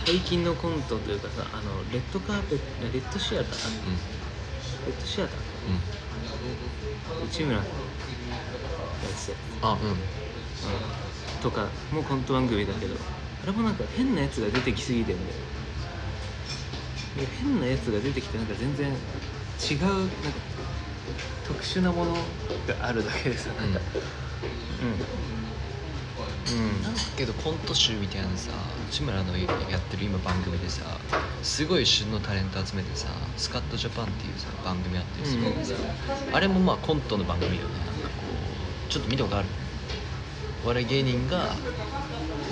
[0.06, 3.48] 最近のコントというかさあのレッドカーペットレッドシアター？
[4.86, 5.36] レッドシアター？
[5.36, 5.74] かうん。
[5.74, 5.80] うん
[7.26, 7.64] 内村のや
[9.16, 9.28] つ。
[9.28, 9.88] であうん。
[9.88, 9.96] うん。
[11.40, 12.94] とかもコント番組だけど
[13.44, 15.38] あれもなんか変なやつが出てきすぎてんだよ
[17.14, 18.92] で変なやつが出てきてなんか全然
[19.70, 20.40] 違うなんか
[21.42, 23.80] 特殊なものがあるだけでさなんか。
[24.78, 25.10] うん。
[26.46, 31.06] うん、なんかけどコント集みたいなのさ内村のやってる今番組でさ
[31.40, 35.56] すごい旬のタレント集めてさ「スカットジャパン」っていうさ番組あったりするん。
[35.56, 35.96] でさ、
[36.30, 37.84] あれもまあコントの番組だよね。
[37.84, 38.26] なんかこ
[38.86, 39.48] うちょっと見たことある。
[40.62, 41.64] お笑い芸人が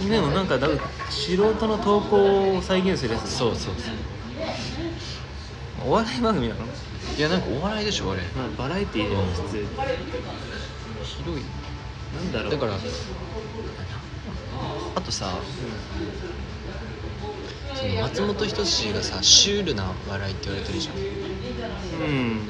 [0.08, 0.68] でもなんかだ
[1.10, 3.94] 素人の投稿を再現するやつそうそうそう。
[5.88, 6.60] お笑い番組なの、
[7.16, 8.22] いやなんかお笑いでしょあれ。
[8.36, 9.22] まあ、バラエティーじゃん。
[9.26, 9.66] 普通に
[11.04, 11.42] ひどい。
[12.14, 12.72] なんだろうだから
[14.94, 15.32] あとさ
[17.74, 20.96] その松本人志がさシュールな笑いって言われてるじゃん。
[20.96, 20.98] う
[22.10, 22.40] ん。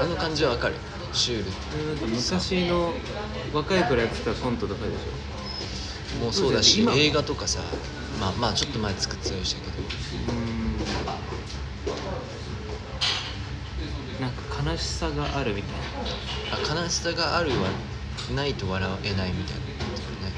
[0.00, 0.74] あの感じはわかる。
[1.12, 2.94] シュールって昔の
[3.52, 5.31] 若い頃やってたコントとかでしょ？
[6.20, 7.60] もうそうだし今映画とかさ
[8.20, 9.72] まあまあちょっと前作ってたりしたけど。
[9.78, 10.78] うん。
[14.20, 16.76] なんか悲しさがあるみたいな。
[16.76, 17.68] あ悲しさがあるは
[18.34, 20.32] ないと笑えないみたいなことだよね。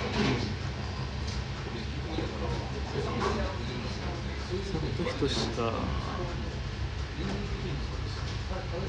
[4.70, 5.72] その時としたう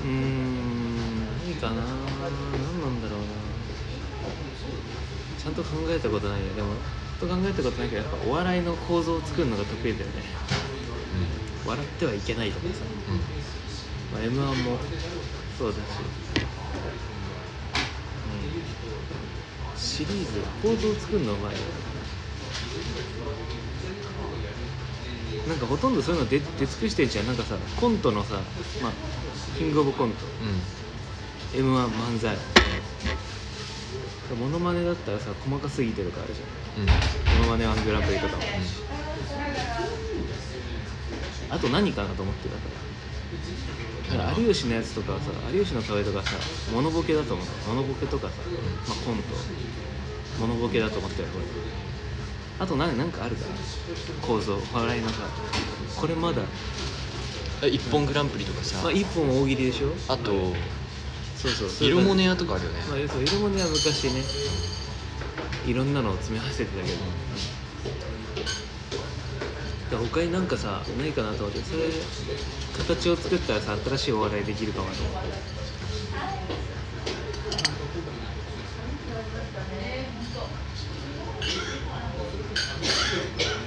[0.04, 3.26] ーん何かな何なんだろうな
[5.46, 6.54] ちゃんと考えたことないよ。
[6.56, 6.70] でも
[7.20, 10.24] ちゃんと考えたことないけどやっぱお笑いの構造を作るのが得意だよね。
[11.68, 13.16] 笑ってはいけないとかさ、うん。
[13.16, 13.22] うん
[14.12, 14.78] まあ、m 1も
[15.60, 15.80] そうだし、
[19.70, 21.60] うん、シリーズ構造を作るのうまいよ。
[25.48, 27.28] なんかほとんどそういうの出出尽くしてんじゃん。
[27.28, 28.34] なんかさコントのさ、
[28.82, 28.92] まあ、
[29.60, 30.16] キングオブコント。
[31.54, 32.55] m 1漫才
[34.34, 36.42] モノマネだったらさ細かすぎてとかあるじ
[36.82, 36.84] うん。
[36.84, 36.90] うん。
[36.90, 36.98] ゃん
[37.40, 38.44] モノマネワングランプリとかも。
[38.44, 38.82] あるし
[41.50, 42.62] あと何かなと思ってたか
[44.18, 44.18] ら。
[44.18, 46.32] だから有吉のやつとかはさ有吉の壁とかさ
[46.74, 47.46] モノボケだと思う。
[47.68, 48.34] モノボケとかさ、
[48.88, 49.24] まあ、コント。
[50.40, 51.46] モノボケだと思ってるこれ
[52.58, 53.48] あと何なんかあるかな？
[54.26, 54.58] 構造。
[54.74, 55.16] 笑いのさ
[55.96, 56.42] これまだ、
[57.62, 58.82] え一本グランプリとかさ。
[58.82, 59.94] まあ、一本大喜利でしょ？
[60.08, 60.54] あと
[61.36, 61.70] そうそう。
[61.70, 62.80] それ色モネ屋とかあるよね。
[62.90, 64.24] まあ、そう色モネは昔ね
[65.68, 66.98] いろんなのを詰め合わせてたけど。
[69.90, 71.84] で他になんかさないかなと思ってそれ
[72.76, 75.30] 形を作ったらさ新しいお笑いできるかもと思って。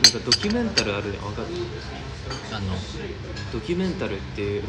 [0.03, 1.49] なんかドキュメンタルあるじゃん分かる？
[2.53, 2.75] あの。
[3.53, 4.65] ドキュメンタルっていう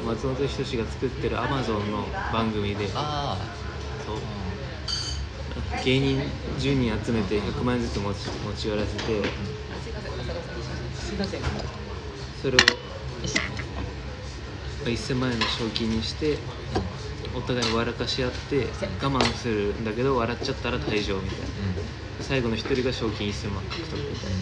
[0.00, 2.90] 松本人志が作ってるアマゾンの番組で。
[2.94, 3.38] あ
[4.04, 4.16] そう。
[5.54, 6.20] あ芸人
[6.56, 9.34] 10人集めて100万円ずつ持ち持ち寄らせて。
[12.34, 12.62] それを
[14.84, 16.38] 1000万円の賞金にして
[17.34, 18.66] お互い笑かし合って
[19.00, 21.52] 我慢するんだけど笑っちゃったら退場みたいな。
[22.20, 24.38] 最後の1人が賞金1000万獲得みたいな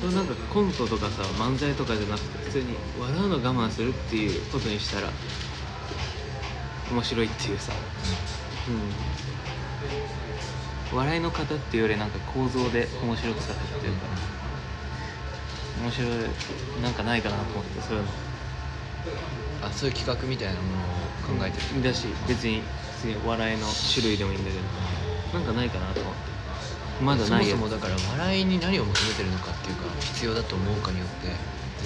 [0.00, 5.08] それなんかコントとかさ漫才とかじゃなくて普通に笑うの我慢するっていうことにしたら
[6.92, 7.72] 面白いっていうさ。
[8.68, 8.72] う
[10.94, 10.96] ん。
[10.96, 14.06] 笑いの方っていうよりなんか構造で面白くさせるっていうか
[15.82, 16.10] 面白い
[16.82, 18.08] なんかないかなと思ってそういうの。
[19.62, 20.84] あそういう企画みたいなものを
[21.40, 21.82] 考えてる。
[21.82, 22.62] だし別に
[22.94, 24.62] 普通に笑いの種類でもいいんだけど
[25.38, 26.25] なんかないかなと思って
[27.02, 31.28] まだないそもそもだから笑いに何を求めてるのかっていうか必要だと思うかによって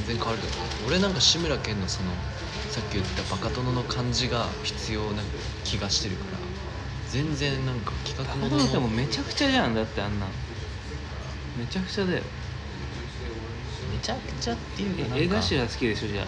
[0.06, 0.52] 全然変わるけど
[0.86, 2.10] 俺なんか志村けんのその
[2.70, 5.22] さっき言ったバカ殿の感じが必要な
[5.64, 6.50] 気がしてるから
[7.10, 9.74] 全然なんか企画もの殿でもめちゃくちゃじゃん。
[9.74, 10.26] だってあんな。
[10.26, 10.28] ん
[11.58, 12.22] めちゃくちゃだよ。
[13.92, 16.26] めちゃくちゃっていうかな絵頭好きでしょじゃあ。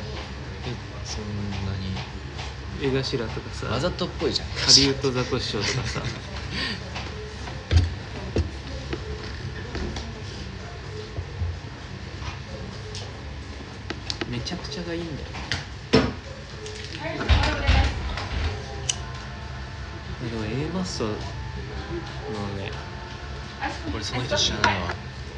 [0.67, 1.23] えそん
[1.71, 2.95] なに。
[2.95, 3.67] 絵頭とかさ。
[3.67, 4.49] わざとっぽいじゃん。
[4.49, 6.03] ハリウッドザコシショウとかさ
[14.33, 15.29] めちゃくちゃがいいんだよ。
[20.31, 21.21] でも A マッソのね
[23.95, 24.81] 俺その人知らないわ。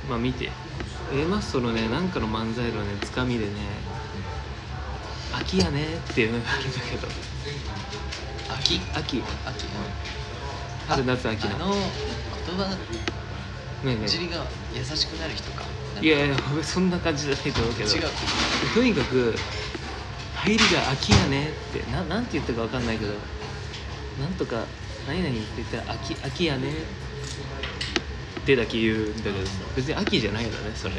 [0.08, 0.48] まあ見て。
[1.12, 3.52] A マッソのねなんかの漫才のねつかみでね
[5.34, 7.08] 「秋やね」っていうのがあるんだけど。
[8.48, 9.66] 秋秋秋
[10.86, 11.56] 春夏秋の。
[11.56, 11.82] あの言
[12.56, 12.76] 葉ね
[13.86, 15.64] えね尻が優しくなる人か。
[15.64, 17.90] えいやいや俺そんな感じじゃないと思うけど。
[17.90, 18.02] 違う。
[18.74, 19.34] とにかく
[20.34, 21.90] 入りが秋やねって。
[21.90, 23.12] ななんて言ったかわかんないけど。
[24.20, 24.64] なんとか
[25.06, 26.68] 何々って言ったら秋秋やね。
[28.40, 29.36] ってだけ言うんだけど
[29.74, 30.94] 別に秋じゃないからねそれ。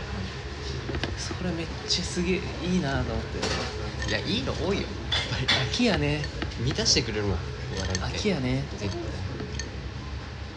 [1.17, 4.09] それめっちゃすげえいいなと思って。
[4.09, 4.83] いやいいの多いよ。
[4.83, 4.87] やっ
[5.31, 6.23] ぱり秋やね。
[6.59, 7.37] 満たしてくれるもん。
[7.77, 8.63] お笑いって秋やね。
[8.77, 9.05] 絶対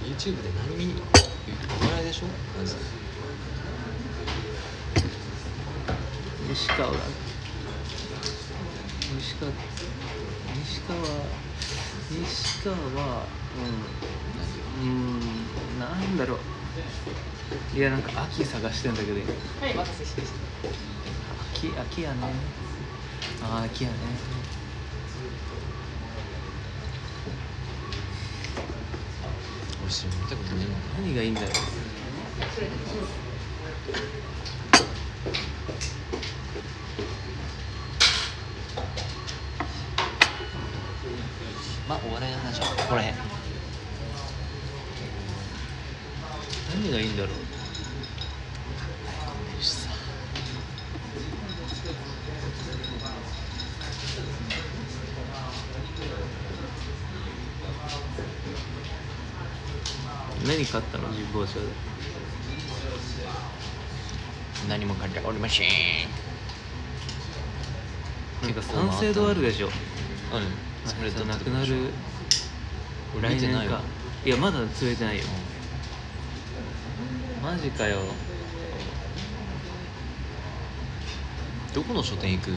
[0.09, 1.03] YouTube で何見に
[1.83, 2.27] お笑いでしょ？
[2.59, 2.77] まず
[6.49, 6.97] 西川が
[9.17, 9.53] 西川
[10.55, 10.99] 西川
[12.11, 13.27] 西川は
[14.81, 15.21] うんうん。
[15.79, 16.39] なんだろう。
[17.77, 19.21] いやなんか秋探してんだけどは
[19.69, 20.39] い、お待たせしました。
[21.59, 22.17] 秋秋やね
[23.43, 23.97] あー秋やね
[30.97, 31.51] 何がいいんだろう
[41.89, 43.15] まあお笑いの話はここらへん
[46.75, 47.49] 何がいいんだろう
[60.47, 61.61] 何買ったの神保町で
[64.69, 65.69] 何も書いておりません
[69.05, 69.43] なんか三省堂ある。
[69.43, 69.73] でしょうん
[70.91, 71.91] それとだなくなる。
[73.21, 73.81] 来年か。
[74.25, 75.25] いやまだ釣れてないよ。
[77.43, 77.99] マジかよ。
[81.75, 82.57] どこの書店行くよ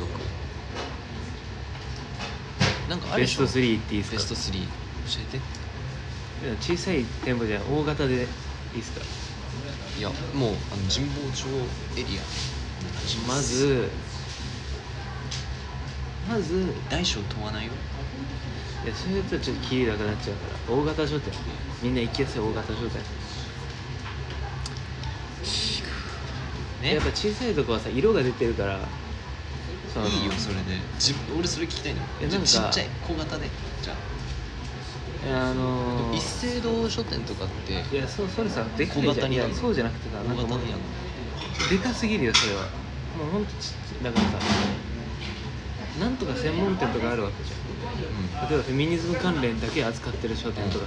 [2.90, 4.18] なんかあるベスしょ3っていいですか？
[4.18, 4.68] ベスト3教
[5.34, 5.42] えて。
[6.62, 8.20] 小さい店舗じゃない大型でいい
[8.78, 9.02] ですか？
[10.00, 11.46] いやもうあの神保町
[11.98, 12.22] エリア。
[13.28, 13.90] まず
[16.32, 17.74] まず大小問わないよ。
[18.86, 20.74] いやそれとちょっとキリなくなっちゃうから。
[20.74, 21.34] 大型書店。
[21.84, 23.02] みんな行きやすい大型書店。
[26.82, 26.96] ね。
[26.96, 28.80] やっぱ小さいとこはさ色が出てるから。
[29.94, 30.62] そのいいよそれで。
[30.96, 32.00] 自分俺それ聞きたいの。
[32.22, 33.50] えなんかちっちゃい小型で。
[33.84, 33.98] じゃあ。
[35.24, 39.14] あのー、一斉堂書店とかっていやそうそれさでかいじゃん。
[39.14, 40.58] 小型にやそうじゃなくてさなんか
[41.70, 42.62] でかすぎるよそれは。
[43.20, 44.46] もうほんとちっちゃいだからさ
[46.00, 48.50] なんとか専門店とかあるわけじゃん。
[48.50, 50.86] 例えばフェミニズム関連だけ扱ってる書店とか、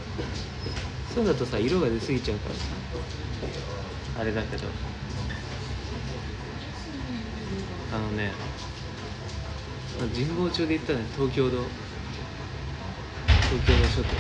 [1.14, 2.60] そうだとさ色が出過ぎちゃうからさ。
[4.20, 4.66] あれだけど。
[7.92, 8.32] あのね
[10.12, 11.58] 神保町で行ったね東京堂
[13.48, 14.18] 東京堂書店。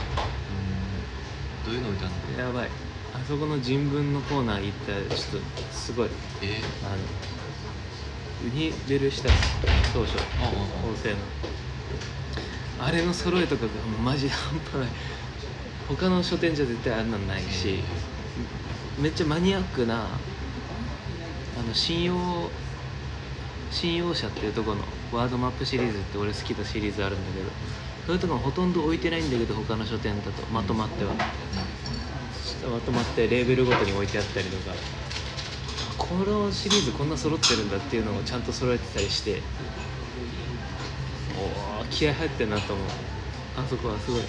[1.66, 1.72] うん。
[1.72, 2.44] どういうの置いてあるの？
[2.46, 2.70] やばい。
[3.14, 6.08] あそこの人文のコーナー行ったらちょっとすごい。
[6.42, 6.98] えあの
[8.44, 9.56] ウニベルシタス
[9.92, 10.48] 当初あああ
[10.82, 11.18] 法政
[12.78, 12.86] の。
[12.86, 13.68] あれの揃えとかが
[14.04, 14.88] マジで半端ない。
[15.88, 17.78] 他の書店じゃ絶対あんなんないし
[18.98, 20.06] めっちゃマニアックな
[21.58, 22.50] あの信用
[23.70, 24.82] 信用社っていうところの
[25.12, 27.50] ワードマップシリーズって俺好きなシリーズあるんだけど
[28.06, 31.12] そういうところほとんど置いてないんだけど他の書店だとまとまっては。
[32.70, 34.74] まとまってレーベルごとに置いてあったりとか
[35.98, 39.42] このシリーズこんな揃ってるんだっていうのをちゃんと揃えてたりして。
[41.36, 42.86] おお気合入ってんなと思う。
[43.56, 44.22] あそこはすごい。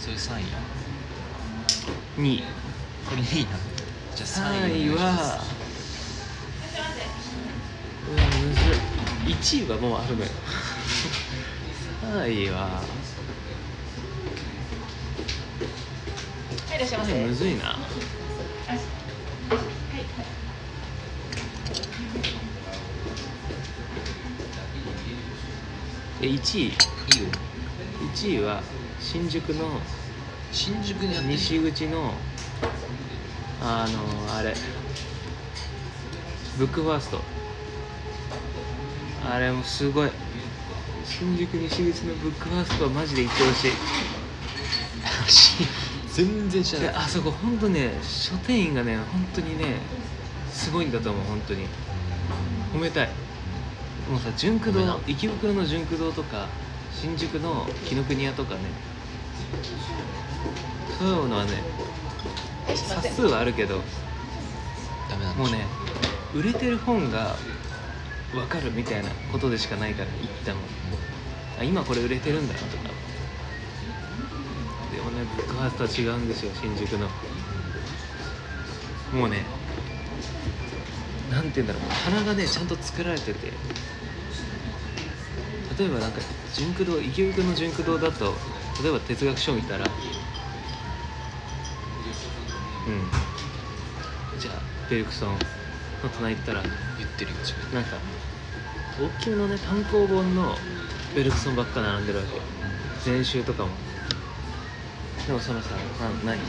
[0.00, 0.58] それ3位や
[2.16, 2.42] 2位。
[3.08, 3.58] これ2位なの
[4.14, 4.94] じゃあ3 3位位は
[8.10, 8.60] うわむず
[9.30, 9.34] い。
[9.34, 10.30] 1位はもうあるのよ。
[12.02, 12.82] 3位は
[16.68, 17.76] 3位むずいな
[26.20, 26.74] 1位いいよ。
[28.14, 28.62] 1位は
[29.00, 29.80] 新宿の
[30.52, 31.28] 新宿にやって。
[31.28, 32.12] る西口の
[33.62, 34.54] あのあれ。
[36.58, 37.20] ブックファースト。
[39.30, 40.10] あれもすごい。
[41.04, 43.70] 新宿西口のブックファーストはマジで行ってほしい。
[46.12, 46.88] 全然知らない。
[46.88, 49.76] であそこ本当ね書店員がね本当にね
[50.50, 51.66] すごいんだと思う本当に。
[52.74, 53.08] 褒めたい
[54.10, 54.94] もうさ純駆褒めな。
[54.94, 56.46] 堂池袋の純駆堂とか
[56.92, 58.60] 新宿の紀ノ国屋とかね。
[60.98, 61.50] そういうのはね
[62.74, 63.80] 冊数はあるけど
[65.10, 65.48] ダメなんでしょ。
[65.48, 65.66] もうね
[66.34, 67.36] 売れてる本が
[68.32, 70.58] 分かるみたいなことでしかないから言っても。
[71.60, 72.84] あ今これ売れてるんだなとか。
[74.94, 77.08] でもねブックファーストは違うんですよ新宿の。
[79.12, 79.44] もうね
[81.30, 81.82] なんて言うんだろう。
[82.04, 83.52] 棚がねちゃんと作られてて
[85.78, 86.22] 例えばなんか
[86.52, 90.02] 純駆堂池袋の純駆堂だと例えば哲学書見たら
[92.84, 93.18] うん。
[94.34, 95.50] じゃあベルクソン
[96.02, 98.04] の隣行ったら言ってるよ自分なんか
[98.96, 100.68] 大きめのね単行本の
[101.14, 102.48] ベルクソンばっか並んでるわけ。
[102.96, 103.84] 全集とかも。
[105.26, 106.48] でもそのさな何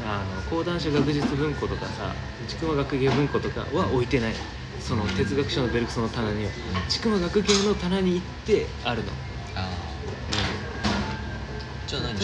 [0.00, 4.46] あの講談社学術文庫とかさ筑馬学芸文庫とかは置いてない。
[4.82, 6.50] その哲学書のベルクソンの棚には
[6.88, 9.12] 筑馬学芸の棚に行ってあるの、
[9.54, 9.68] ああ
[11.86, 12.18] じゃあ何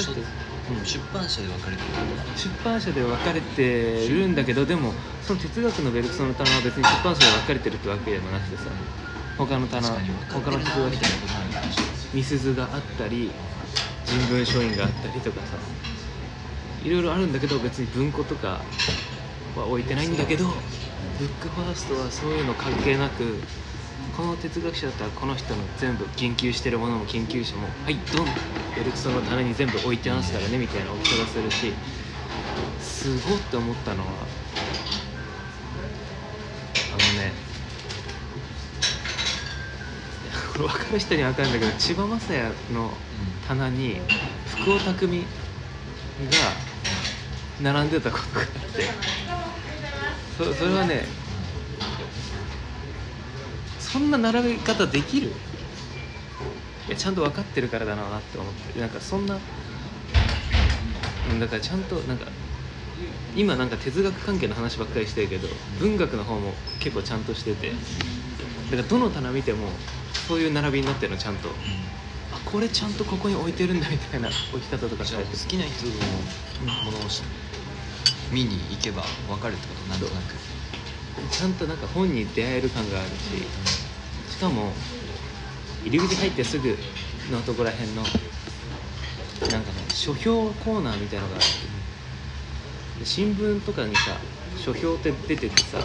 [0.84, 1.94] 出版社で分かれてる
[2.36, 4.92] 出版社で分かれてるんだけどでも
[5.22, 8.64] その哲学のベルクソンの棚は別に出版社で分かれてるってわけでもなくてさ
[9.36, 9.88] 他の棚
[10.28, 11.08] 他の哲学な
[12.12, 13.30] みすずがあったり
[14.04, 15.58] 人文書院があったりとかさ
[16.82, 18.60] いろいろあるんだけど別に文庫とか
[19.56, 20.46] は置いてないんだけど
[21.18, 23.40] ブックファーストはそういうの関係なく
[24.16, 28.26] この哲学者だったらこの人の全部研究してるものも研究者もはいドン
[28.76, 31.72] ベルクソンの棚に全部置いてますからねみたいな置き方するし
[32.80, 34.08] すごって思ったのは
[36.92, 37.32] あのね
[40.56, 41.52] これ分かる人には分かるん。
[41.52, 42.90] だけど千葉雅也の
[43.46, 44.00] 棚に
[44.62, 45.26] 福尾匠が
[47.62, 47.90] 並ん。
[47.90, 49.27] でたことがあって
[50.38, 51.04] そそれはね
[53.80, 55.28] そんな並び方できる？
[56.86, 58.78] いやちゃんと分かってるからだなって思って。
[58.78, 59.34] なんかそんな
[61.40, 62.26] だからちゃんとなんか
[63.36, 65.48] 今なんか哲学関係の話ばっかりしてるけど
[65.80, 67.70] 文学の方も結構ちゃんとしてて
[68.70, 69.68] だからどの棚見ても
[70.28, 71.48] そういう並びになってるのちゃんと。
[72.30, 75.92] あこれちゃんとここに置いてるんだみたいな置き方とかじゃあ好きな人の
[76.84, 77.08] ものを
[78.32, 80.34] 見に行けば分かるってことなんとなく。
[81.30, 84.72] ちゃんとなんか本に出会える感があるししかも
[85.84, 86.76] 入り口入ってすぐ
[87.32, 91.46] のとこら辺のなんかね書評コーナーみたいのがあって
[93.00, 94.16] で新聞とかにさ
[94.56, 95.78] 書評って出ててさ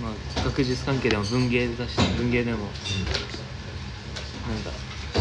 [0.00, 4.70] まあ、学術関係でも文芸だし文芸でもなんか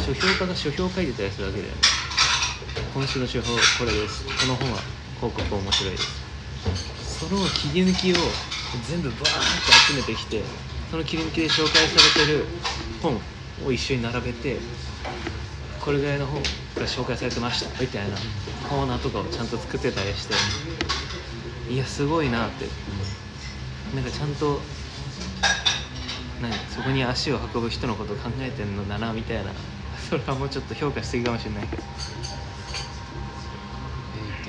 [0.05, 1.79] 書評家が書評書いてたりするわけだよね。
[2.93, 4.25] 今週の書評これです。
[4.25, 6.22] この本は広告面白いです。
[7.20, 8.18] その切り抜きを
[8.82, 10.43] 全部バーって集めてきて
[10.91, 12.45] その切り抜きで紹介されてる
[13.01, 13.22] 本
[13.66, 14.59] を一緒に並べて
[15.80, 16.41] これぐらいの本
[16.78, 18.18] が紹介されてましたみたいな
[18.70, 20.34] コーナーとかをちゃんと作ってたりして
[21.70, 22.66] いやすごいなって。
[23.93, 24.59] なんかちゃんと
[26.41, 29.51] 何そこに足を運ぶ人のこと考えてんのだなみたいな。
[30.09, 31.84] それはもうちょっと評価しすぎかもしれないけど、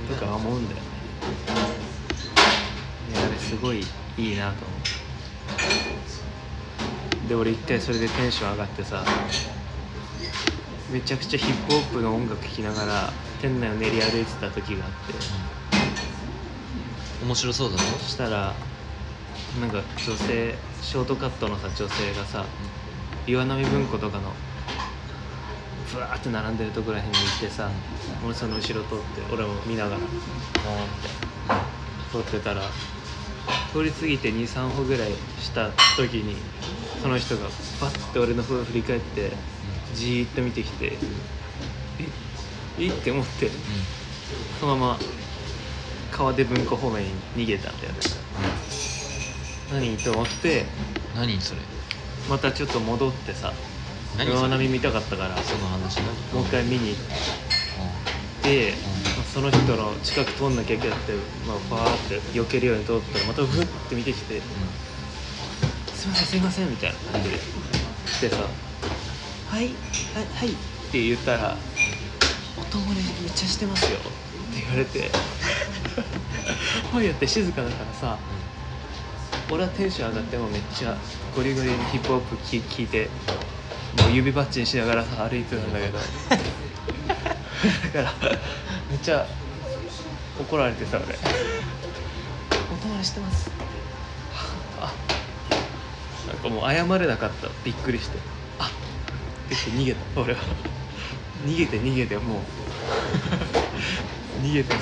[0.07, 0.68] とか思うん。
[0.68, 0.86] だよね
[3.26, 3.84] あれすごい
[4.16, 4.74] いいなと思
[7.24, 7.28] う。
[7.28, 9.04] で俺一回それでテンション上がってさ
[10.92, 14.96] めちゃくちゃヒップホップの音楽聴きながら店内を練り歩いてた時があって。
[17.24, 18.54] 面白そうだぞそしたら
[19.61, 22.44] なんか女性ショートカットのさ女性がさ
[23.26, 24.32] 岩波文庫とかの
[25.87, 27.70] ふわーって並んでるところらへんに行ってさ
[28.24, 30.07] 俺その後ろ通って俺も見ながらポー
[32.20, 32.62] ンって通ってたら
[33.72, 35.11] 通り過ぎて23歩ぐらい
[35.41, 36.37] した時に
[37.03, 37.43] その人が
[37.80, 39.30] バッて俺の方を振り返って
[39.95, 40.93] じーっと見てきて
[42.78, 43.49] ええって思って
[44.61, 44.99] そのまま
[46.11, 47.99] 川出文庫方面に逃げたんだよね。
[49.72, 49.97] 何？
[49.99, 50.64] と思って
[51.14, 51.61] 何それ？
[52.30, 53.53] またちょっと戻ってさ
[54.25, 58.73] 岩波見たかったからその話何もう一回見に行って、
[59.17, 61.12] まあその人の近く通んなきゃいけなくて、
[61.47, 64.41] まあ、バーって避けるように通ったらまたブッて見てきて
[65.93, 67.39] 「すいませんすいません」みたいな感じで
[68.07, 68.43] 来てさ
[69.51, 69.64] 「はい
[70.14, 70.55] はいはい」っ
[70.91, 71.57] て言ったら
[72.57, 75.11] 「音漏れめっちゃしてますよ」って言われて
[76.93, 78.19] 「はい」やって静かだからさ
[79.51, 80.97] 俺はテンション上がってもめっちゃ
[81.37, 83.09] ゴリゴリにヒップホップ聴聴いて
[84.01, 85.99] もう指バッチンしながらさ歩いてたんだけど。
[85.99, 88.12] だから
[88.90, 89.26] めっちゃ
[90.38, 91.14] 怒られてさ俺
[92.70, 93.51] 「音割れしてます」
[94.80, 94.92] あ
[96.28, 97.49] なんかもう謝れなかった。
[97.64, 98.18] びっくりして
[98.61, 98.70] 「あっ」っ
[99.49, 100.20] て言って逃げた。
[100.20, 100.40] 俺は。
[101.47, 102.38] 逃げて逃げてもう。
[104.44, 104.80] 逃げてさ。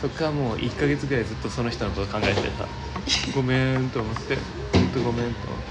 [0.00, 2.40] そっからもう1ヶ月ぐらいずっとその人のこと考えてさ
[3.34, 4.38] ごめんと思って。
[4.72, 5.66] ほんとごめんと思って。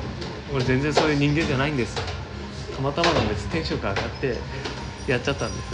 [0.53, 1.95] 俺全然そういう人間じゃないんです
[2.77, 3.47] たまたまなんです。
[3.47, 4.37] テンションが上がって
[5.07, 5.69] やっちゃったんです。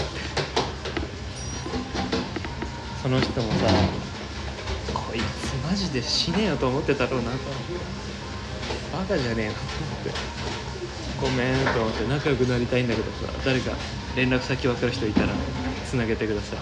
[3.01, 3.67] その人もさ
[4.93, 7.37] こいつマジで死ねよと思ってたろうなと。
[7.37, 7.47] 思って
[8.93, 9.69] バカじゃねえなと思
[10.01, 10.11] って。
[11.19, 13.71] ごめんと思って仲良くなりたいんだけどさ誰か
[14.15, 15.27] 連絡先分かる人いたら
[15.85, 16.59] つなげてください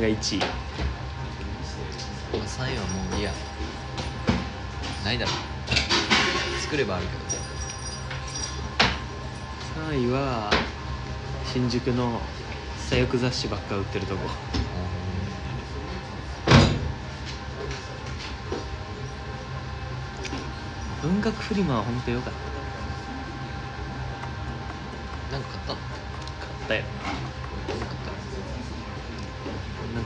[0.00, 0.38] れが1位。
[0.38, 0.46] ま
[2.34, 3.32] あ3位はもういいや。
[5.04, 5.32] ないだろ。
[6.60, 7.42] 作ればあるけど。
[9.90, 10.50] 3位は
[11.44, 12.20] 新宿の
[12.88, 14.30] 左翼雑誌ばっか売ってるとこ。
[21.02, 22.32] 文学フリマは本当良かっ
[25.32, 25.78] なんか買った買っ
[26.68, 26.82] たよ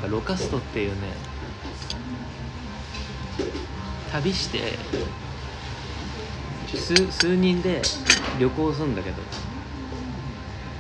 [0.03, 0.97] かロカストっていうね
[4.11, 4.59] 旅して
[6.75, 7.81] 数数人で
[8.39, 9.17] 旅行するんだけど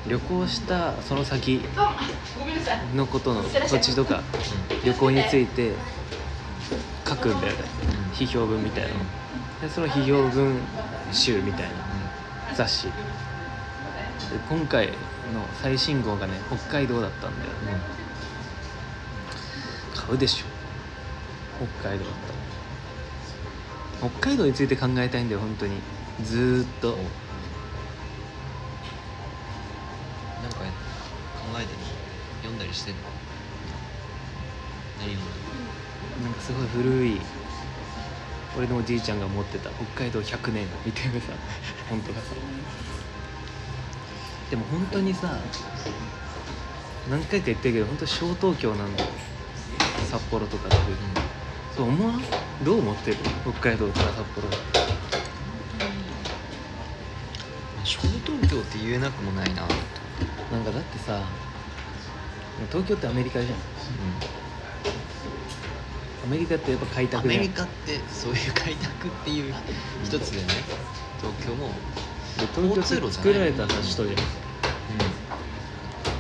[0.09, 1.61] 旅行したその先
[2.95, 4.23] のことの土地とか
[4.85, 5.73] 旅行について
[7.07, 7.59] 書くんだよね。
[8.15, 8.95] 批評文みたいなの。
[9.61, 10.57] でその批評文
[11.13, 11.71] 集みたいな
[12.55, 12.87] 雑誌。
[12.87, 12.93] で
[14.49, 14.95] 今回の
[15.63, 18.02] 最新号がね北海道だったんだようんうん
[20.07, 20.47] 買うでしょ。
[21.81, 22.15] 北海道だっ
[24.01, 24.11] たら。
[24.11, 25.81] 北海道について考えたいんだよ本当に。
[26.25, 26.99] ずーっと。
[30.43, 30.65] なんか考
[31.55, 31.79] えてる？
[32.43, 33.01] 読んだりしてんの？
[34.99, 35.25] 何読ん
[36.21, 36.29] だ？
[36.29, 37.21] なんかすごい古い
[38.59, 41.33] 俺のおじいちゃんが持ってた北海道100年みたいなさ
[41.89, 42.35] 本当がさ。
[44.51, 45.39] でも本当にさ
[47.09, 49.09] 何回か言ってるけど本当小東京なんだよ
[50.13, 50.77] 札幌とかって
[51.75, 52.23] そう思わん？
[52.63, 53.17] どう思ってる？
[53.45, 54.47] 北海道から札幌。
[57.83, 59.63] 小東京って言えなくもないな。
[59.63, 61.23] となんかだってさ
[62.71, 63.55] 東京ってアメリカじゃん。
[66.25, 67.41] アメリカってやっぱ開ア拓じゃん。
[67.41, 69.55] メリカってそういう開拓っていう
[70.05, 70.49] 一つでね。
[71.23, 71.69] 東京も。
[71.69, 74.17] で東京って作られたさ首都じゃん。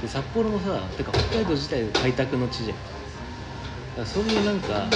[0.00, 2.76] で札幌もさてか北海道自体が開拓の地じゃん。
[2.78, 2.82] だ
[3.94, 4.86] からそういうなんか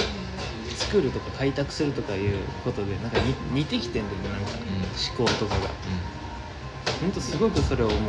[0.75, 4.67] 作るとか開拓するとかいうことでなんかに似てきてんだよねなんかうん
[5.23, 5.61] 思考とかが。
[5.61, 6.17] うん。
[7.01, 7.99] ほんとすごくそれを思う。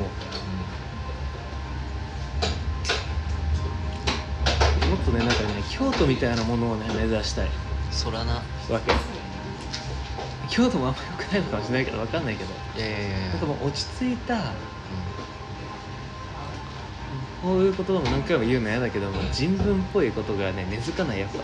[4.89, 7.49] もっとねなんかね京都みたいなものをね目指したい。
[7.91, 8.35] そらな。
[8.71, 8.93] わけ。
[10.49, 12.51] 京都もあんま良くないのかもしれないけどわかんないけど。
[12.77, 13.29] いやいやいや。
[13.29, 14.55] なんかもう落ち着いた
[17.43, 21.39] こういう言葉も何回も言うの嫌だけども人文っぽいことがね根付かないやっぱ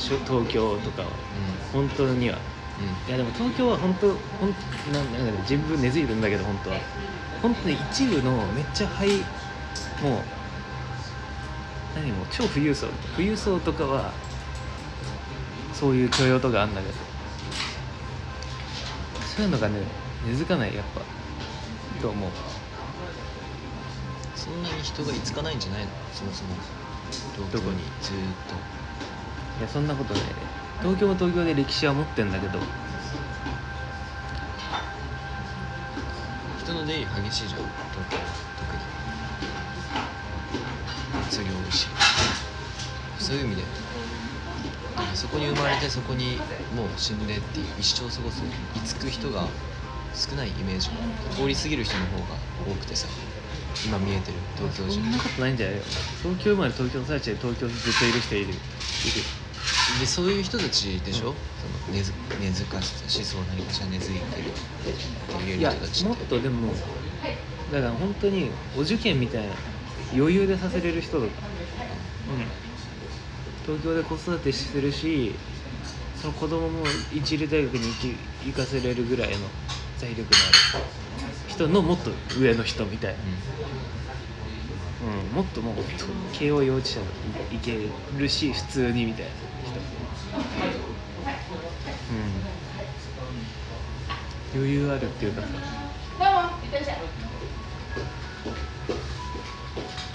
[0.00, 1.08] しょ東京とかは。
[1.72, 2.38] 本当には。
[2.78, 2.86] うん。
[2.86, 4.54] うんいやでも東京は本当ほん
[4.92, 6.76] なんなんかね人文根付いてるんだけど本当は。
[7.42, 9.18] 本当に一部のめっちゃハイ
[10.02, 10.22] もう
[11.96, 12.86] 何もう超富裕層
[13.16, 14.12] 富裕層とかは
[15.72, 16.94] そういう許容とかあんだけど。
[19.36, 19.80] そういうのがね
[20.24, 21.00] 根付かないやっぱ
[22.00, 22.30] と思う
[24.44, 25.88] そんなに人が居つかないんじゃないの？
[26.12, 26.54] そもそも。
[27.34, 28.18] 東京どこににずーっ
[29.58, 30.30] いやそんなことないね
[30.82, 32.58] 東京も東京で歴史は持ってんだけど。
[32.58, 32.64] と
[36.62, 37.60] 人の出入り激しいじゃん。
[37.60, 37.72] 東
[38.10, 38.22] 京は
[38.58, 38.82] 特に。
[41.22, 41.88] 物量多いし
[43.18, 43.62] そういう意味で。
[44.96, 46.36] なんかそこに生まれてそこに
[46.76, 48.42] もう死んでっていう一生過ごす
[48.76, 49.48] 居つく人が
[50.14, 50.90] 少ないイメージ
[51.34, 52.36] 通り過ぎる人の方が
[52.70, 53.08] 多くてさ
[53.82, 55.82] 今見えてる東京人そんなことないんじゃないよ。
[56.22, 58.44] 東京生まれ東京の最中で東京ずっといる人いる。
[58.44, 58.54] いる。
[60.00, 66.72] でそういう人たちでしょ、その根付根付かせた思想何かしら根付いてるっていやる人たちもっとでも
[67.70, 69.52] だから本当にお受験みたいな
[70.14, 71.32] 余裕でさせれる人とか、
[73.66, 75.34] うん、東京で子育てしてるし
[76.20, 78.16] その子供も一流大学に行き
[78.46, 79.34] 行かせれるぐらいの
[79.98, 81.03] 財力のある
[81.54, 83.18] 人のもっと上の人みたいな、
[85.28, 85.74] うん、もっともう
[86.32, 87.00] 慶応幼稚舎
[87.52, 87.78] 行け
[88.18, 89.30] るし普通にみたいな
[89.64, 89.78] 人、
[94.54, 95.42] うん、余裕あるっていうか。
[95.42, 95.48] さ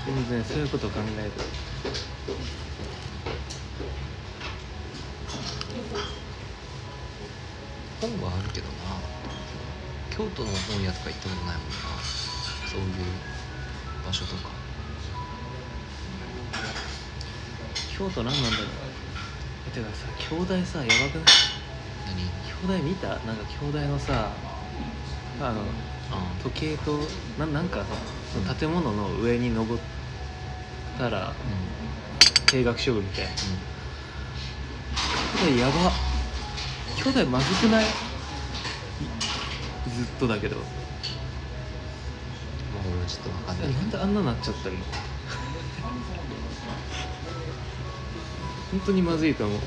[0.06, 1.32] 全然そういうことを考える
[8.02, 9.19] 本はあるけどな
[10.20, 11.96] 京都の本屋とか行ったことないもんな。
[12.68, 12.88] そういう
[14.06, 14.50] 場所とか。
[17.98, 18.68] 京都何なんだろう。
[19.70, 21.34] えてかさ兄弟さやばくない？
[22.08, 22.24] 何？
[22.68, 23.08] 兄弟見た？
[23.08, 24.34] なんか兄弟のさ
[25.40, 25.62] あの
[26.12, 27.00] あ時計と
[27.38, 27.86] ななんかさ
[28.34, 29.82] その建物の上に登っ
[30.98, 31.34] たらうん。
[32.52, 33.32] 定額処分みたいな。
[33.32, 33.36] う
[35.48, 35.94] 兄弟やば。
[37.02, 38.09] 兄弟まずくないい？
[40.00, 40.56] ずっとだけど。
[40.56, 40.70] んまあ
[42.90, 43.74] 俺はちょっと分かんない。
[43.74, 44.86] なんであんななっちゃってるの？
[48.72, 49.60] 本当にまずいと思う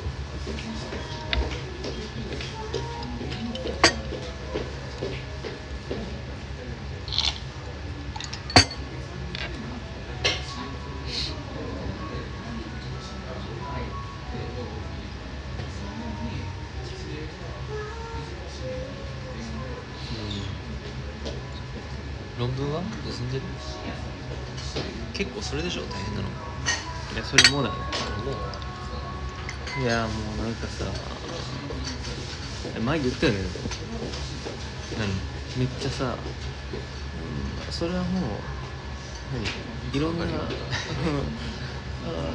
[29.92, 30.12] やもう
[30.44, 30.84] なんかさ
[32.80, 33.38] 前言ったよね？
[34.98, 35.08] 何？
[35.58, 36.08] めっちゃさ、う
[37.68, 38.22] ん、それはもう
[39.92, 39.98] 何？
[39.98, 40.24] いろんな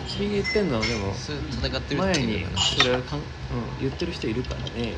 [0.08, 1.36] 君が言ってんのはでも戦
[1.78, 3.24] ってるっ前に話それはかん、うん、
[3.82, 4.94] 言ってる人いるからね。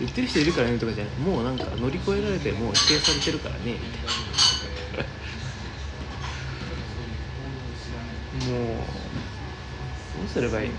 [0.00, 1.14] 言ってる人いるからねとかじゃない。
[1.16, 3.60] もうなんか乗り越えられてもう否定されてるからね。
[3.66, 3.88] みたい
[8.48, 8.76] なもう
[10.18, 10.74] どうすればいいの？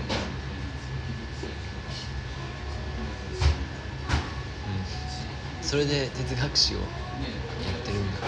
[5.74, 6.86] それで哲学史をやっ
[7.84, 8.18] てるんだ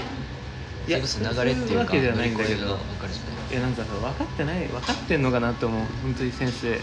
[0.89, 2.75] いやそれこそ流れっていうかそういうわけじゃないんだけど。
[2.75, 3.51] 分かるじゃない？
[3.53, 5.83] いやなんかさ分かってない分かってんのかなって思う。
[6.03, 6.71] 本当に先生。
[6.71, 6.77] な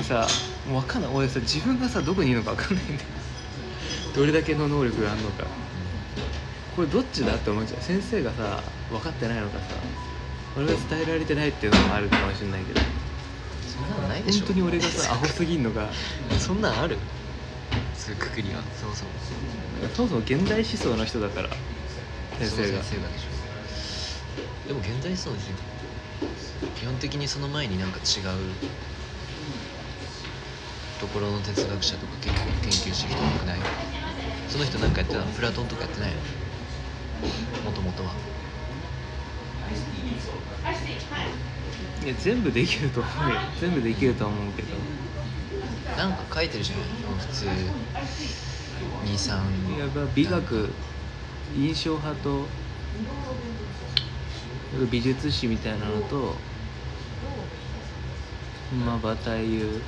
[0.00, 0.26] んかさ
[0.68, 1.12] もう分かんない。
[1.14, 3.00] 俺さ自分がさどこにいるのか分かんないんだよ。
[4.16, 5.46] どれだけの能力があるのか。
[6.74, 9.66] これどっちだって思っちゃう先生がさ分かってないのかさ。
[10.56, 12.80] 俺が伝えられてないっていうのもあるかもしれないけど。
[13.68, 14.40] そんなのないでしょ。
[14.46, 15.86] 本当に俺がさアホすぎんのか
[16.40, 16.98] そんなんある？
[18.00, 19.10] そういうくくりはそもそも
[19.94, 21.50] そもそも現代思想の人だから
[22.38, 22.82] 先生が。
[22.82, 25.56] 先生がでしょでも現在そうですよ。
[26.80, 28.02] 基本的にその前になんか違う
[30.98, 32.32] ところの哲学者とか研
[32.72, 33.58] 究してる人多くない？
[34.48, 36.16] その人なんかやってたのプラトンとかやってないの？
[37.70, 38.12] もともとは。
[42.04, 43.36] いや全部できると思うよ。
[43.60, 44.68] 全部できると思うけど
[46.00, 46.86] なんか書いてるじゃない
[47.18, 47.46] 普通
[49.04, 50.70] 23やっぱ美学
[51.58, 52.46] 印象派と
[54.90, 56.32] 美術史みたいなのと
[58.86, 59.82] まあバタイユ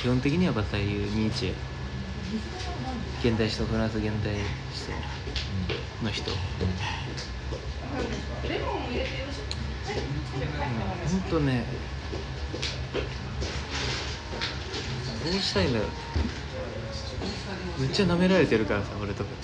[0.00, 4.34] 基本的にはバタイユニーチェ現代史とフランス現代
[4.72, 4.88] 史
[6.02, 6.34] の人う
[11.10, 11.64] ほんとね
[12.96, 13.23] ど
[15.30, 15.84] うしたいんだよ。
[17.78, 19.30] めっちゃ舐められてるからさ俺とか。
[19.30, 19.34] ん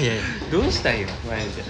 [0.00, 0.22] いやいや。
[0.50, 1.62] どうしたいよマジで。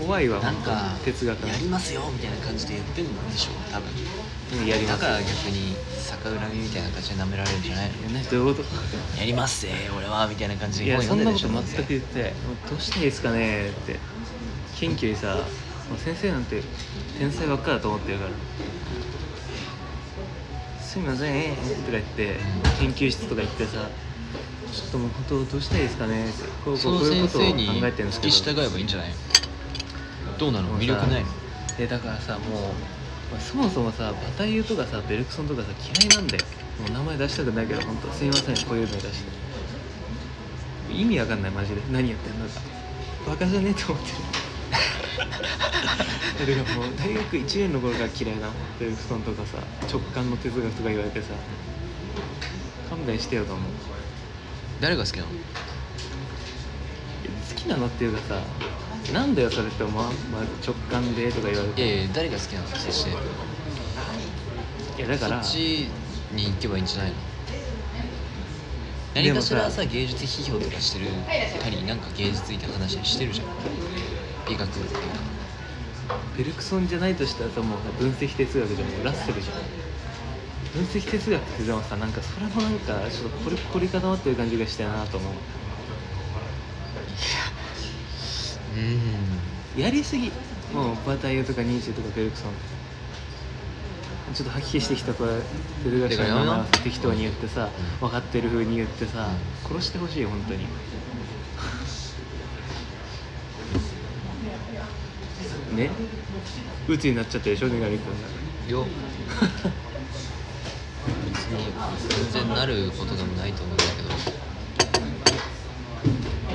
[0.00, 3.90] 怖いわなんか哲学やりますよみたいな感じで言ってんでしょ多分。
[4.60, 5.00] うんやります。
[5.02, 5.76] だから逆に
[6.08, 7.94] 逆恨みみたいな感じで舐められるんじゃないの？
[8.10, 8.68] ねどういうこと？
[9.20, 12.32] やりますぜ俺はみたいな感じいでやそんなこと全く言ってない。
[12.68, 13.98] どうしたらいいですかねって。
[14.76, 15.36] 謙虚にさ
[15.98, 16.62] 先生なんて
[17.18, 18.30] 天才ばっかだと思ってるから
[20.90, 22.34] 「すいません」とか言って
[22.80, 23.88] 研究室とか行ってさ
[24.72, 26.28] ちょっともう本当どうしたらいいですかね。
[26.28, 29.08] ってこうこうこういう先ことを考えてるんですけ付どき従えばいいんじゃない？
[29.10, 29.14] の
[30.38, 30.76] どうなの？
[30.80, 31.22] 魅力ない？
[31.22, 31.28] の
[31.78, 32.74] えだからさも
[33.38, 35.68] うそもそもさバタイユとかさベルクソンとかさ
[36.02, 36.44] 嫌いなんだよ。
[36.80, 38.56] もう名前出したくないけど本当すいません。
[38.66, 39.12] こういうの出して。
[40.92, 41.80] 意味わかんないマジで。
[41.92, 42.60] 何やってんのか。
[43.28, 43.70] バカじゃね？
[43.70, 44.10] えと思って。
[44.10, 44.16] る
[45.20, 48.48] だからもう大学1年の頃から嫌いな
[48.78, 49.58] ベルクソンとかさ
[49.90, 51.28] 直感の哲学とか言われてさ
[52.88, 53.72] 勘弁してよと思う。
[54.80, 55.30] 誰が好きなの？
[55.30, 55.40] いや
[57.48, 58.40] 好きなのっていうかさ
[59.12, 60.12] なんだよそれってままず
[60.66, 61.82] 直感でとか言われて。
[61.84, 62.66] いやいや誰が好きなの？
[62.68, 63.10] そして。
[63.10, 63.14] い
[65.02, 65.88] やだからそっち
[66.32, 67.16] に行けばいいんじゃないの？
[69.14, 71.06] 何かしらさ芸術批評とかしてる
[71.60, 73.46] たりなんか芸術にて話してるじゃん
[74.50, 74.96] 美学っていうか
[76.36, 79.56] ベルクソンじゃないとしたらさもう分析哲学じゃんもうラッセルじゃん。
[80.72, 85.32] 分析哲学ってでもさなんかそれもなんかちょっと凝り凝り固まってる感じがしてなと思う。
[88.76, 89.82] うん。
[89.82, 90.30] やりすぎ。
[90.72, 92.50] もうバタイユとかニーチェとかベルクソン。
[94.34, 95.32] ちょっと吐き気してきたこれ
[95.82, 97.68] 哲学者の名前を適当に言ってさ
[98.00, 98.08] うん。
[98.08, 99.28] 分かってる風に言ってさ
[99.66, 100.66] 殺してほしい本当に
[105.76, 105.90] ね。
[106.88, 108.02] 鬱になっちゃったでしょ女神く
[108.68, 108.86] んよ。
[111.32, 111.72] 別に
[112.32, 114.10] 全然なることでもないと思うんだけど。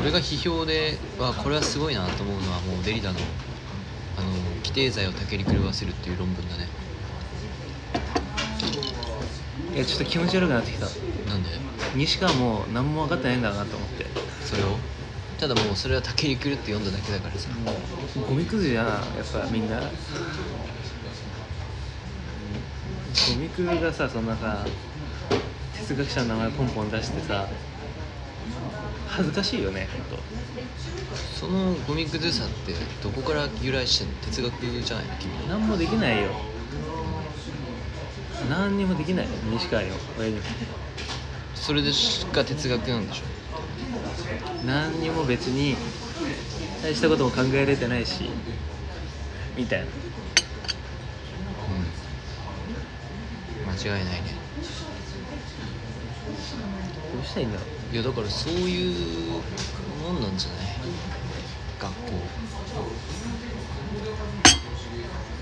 [0.02, 3.20] 俺が批評ではこれはすごいなと思うのはもうデリダの
[4.18, 6.68] あの規定罪をたけり狂わせるっていう論文だね。
[9.74, 10.86] いやちょっと気持ち悪くなってきた。
[10.86, 11.50] なんで？
[11.96, 14.06] 西川も何も分かってないんだなと思って。
[14.46, 14.78] それを？
[15.48, 17.50] ただもうそれはたけり狂って読んだだけだからさ。
[18.28, 19.86] ゴミくずじゃんやっぱみんなゴ
[23.38, 24.66] ミくずがさそんなさ
[25.78, 27.48] 哲学者の名前ポンポン出してさ
[29.08, 30.24] 恥ずかしいよねほんと。
[31.40, 32.74] そのゴミくずさって
[33.04, 34.14] どこから由来してんの？
[34.22, 35.16] 哲学じゃないの？
[35.20, 36.32] 君何もできないよ。
[38.50, 40.42] 何にもできない西川よ親にも
[41.54, 43.35] それでしか哲学なんでしょ？
[44.66, 45.76] 何にも別に
[46.82, 48.30] 大したことも考えられてないし
[49.56, 49.86] みたいな。
[49.86, 49.92] うん。
[53.74, 54.36] 間違いないね。
[57.14, 57.94] どうしたらいいんだろう。
[57.94, 58.94] いやだからそういう
[60.04, 60.68] もんなんじゃない？
[61.80, 62.00] 学校。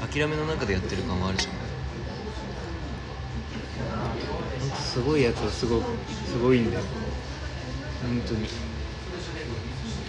[0.07, 1.53] 諦めの中でやってる感はあるじゃん。
[4.75, 5.85] すごいやつはすごく
[6.27, 6.83] すごいんだよ
[8.03, 8.43] 本当に。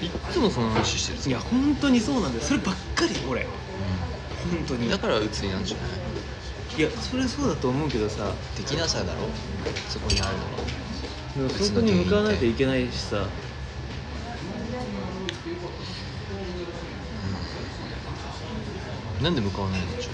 [0.02, 2.44] いっつもその話してるいや本当にそうなんだよ。
[2.44, 3.14] そればっかり。
[3.28, 3.42] 俺。
[3.44, 3.50] 本
[4.66, 4.90] 当に。
[4.90, 5.82] だから鬱になるんじゃな
[6.76, 6.80] い？
[6.80, 8.34] いやそれそうだと思うけどさ。
[8.56, 9.20] できなさだろ？
[9.88, 10.36] そこにある
[11.42, 11.50] のは。
[11.50, 13.26] そこに向かわないといけないしさ。
[19.22, 20.10] なんで向かわないんでしょ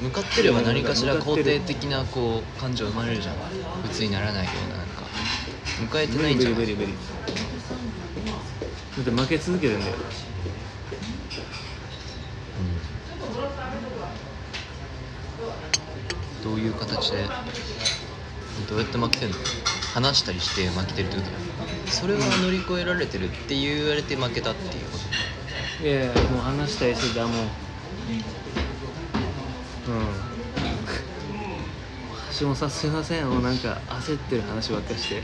[0.00, 3.36] う向かってれば何かしら肯定的なこう感情生まれるじゃん。
[3.84, 5.04] 鬱にならないようななんか。
[5.92, 6.66] 迎えて無理無ないんじゃない？
[6.66, 6.98] 理無理無理
[8.98, 9.94] だって負け続けてんだよ。
[16.42, 17.24] どういう形で
[18.68, 19.36] どうやって負けてんの？
[19.94, 21.28] 話したりして負けてるってこと
[21.90, 25.86] それは乗り越えられてるって言われて負けたっていうこと。
[25.86, 27.34] いやいやもう話したりしてたもう。
[27.42, 27.48] うん。
[32.30, 33.28] 私もさすいません。
[33.28, 35.22] もうなんか焦ってる話ばっかりして。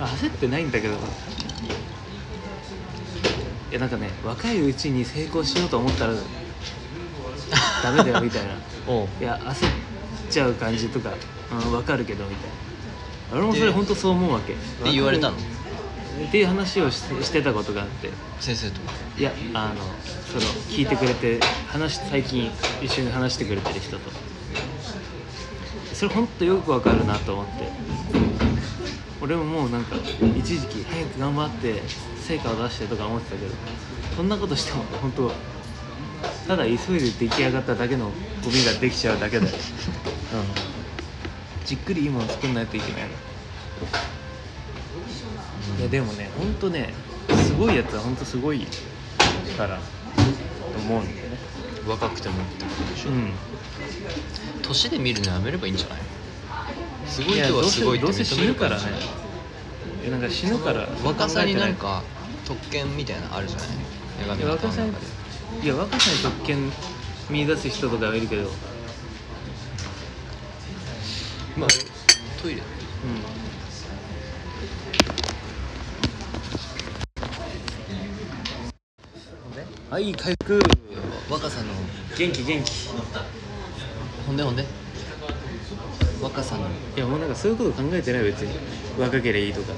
[0.00, 0.96] あ焦ってないんだけど
[3.72, 6.12] いやなんかね若いうちに成功しようと思ったら
[7.82, 8.50] ダメだよみたいな。
[8.86, 9.08] おう。
[9.18, 9.70] いや焦っ
[10.28, 11.10] ちゃう感じとか、
[11.50, 12.50] うん、分かるけどみたい
[13.32, 13.38] な。
[13.38, 14.52] 俺もそれ本当そう思うわけ。
[14.52, 15.36] って言われたの？
[15.36, 18.10] っていう話をししてたことがあって。
[18.40, 18.80] 先生と
[19.16, 19.74] いやあの
[20.30, 22.50] その聞いてくれて話し最近
[22.82, 24.10] 一緒に話してくれてる人と。
[25.94, 27.72] それ本当よくわかるなと思って。
[29.22, 29.96] 俺ももうなんか
[30.36, 31.80] 一時期早く頑張って
[32.32, 33.52] 成果を出してとか思ってたけど
[34.16, 35.30] そんなことしても本当
[36.48, 38.12] ただ急いで出来上がっただけのゴ
[38.50, 39.56] ミができちゃうだけだよ、う
[41.62, 43.08] ん、じっくりいいもの作んないといけないの。
[45.78, 46.94] いやでもね本当ね
[47.44, 48.66] すごいやつは本当すごい
[49.56, 49.82] からと
[50.78, 51.36] 思うんだよね。
[51.86, 53.32] 若くてもってことでしょ、うん。
[54.62, 55.98] 年で見るのやめればいいんじゃない？
[57.06, 58.84] すごい人はすごいってせどうせ死ぬからね。
[60.10, 62.02] なんか死ぬから若さになん考か
[62.46, 63.68] 特権みたいなのあるじゃない？
[64.24, 65.06] 女神の若さに中で
[65.64, 66.70] いや若さに特権
[67.30, 68.50] 見出す人とかはいるけど。
[71.56, 71.68] まあ
[72.42, 72.62] トイレ。
[72.62, 72.62] うん。
[79.90, 80.60] はい回復。
[81.30, 81.66] 若さの。
[82.16, 82.88] 元気元気。
[84.26, 84.64] ほんでほんで。
[86.22, 86.66] 若さの。
[86.96, 88.58] いやもうなんかそういうこと考えてない別に。
[88.98, 89.72] 若ければいいとか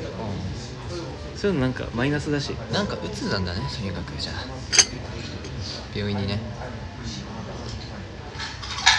[1.45, 2.53] そういうのなんかマイナスだし。
[2.73, 4.37] なんか鬱なんだねとにかくじゃあ。
[5.95, 6.39] 病院にね。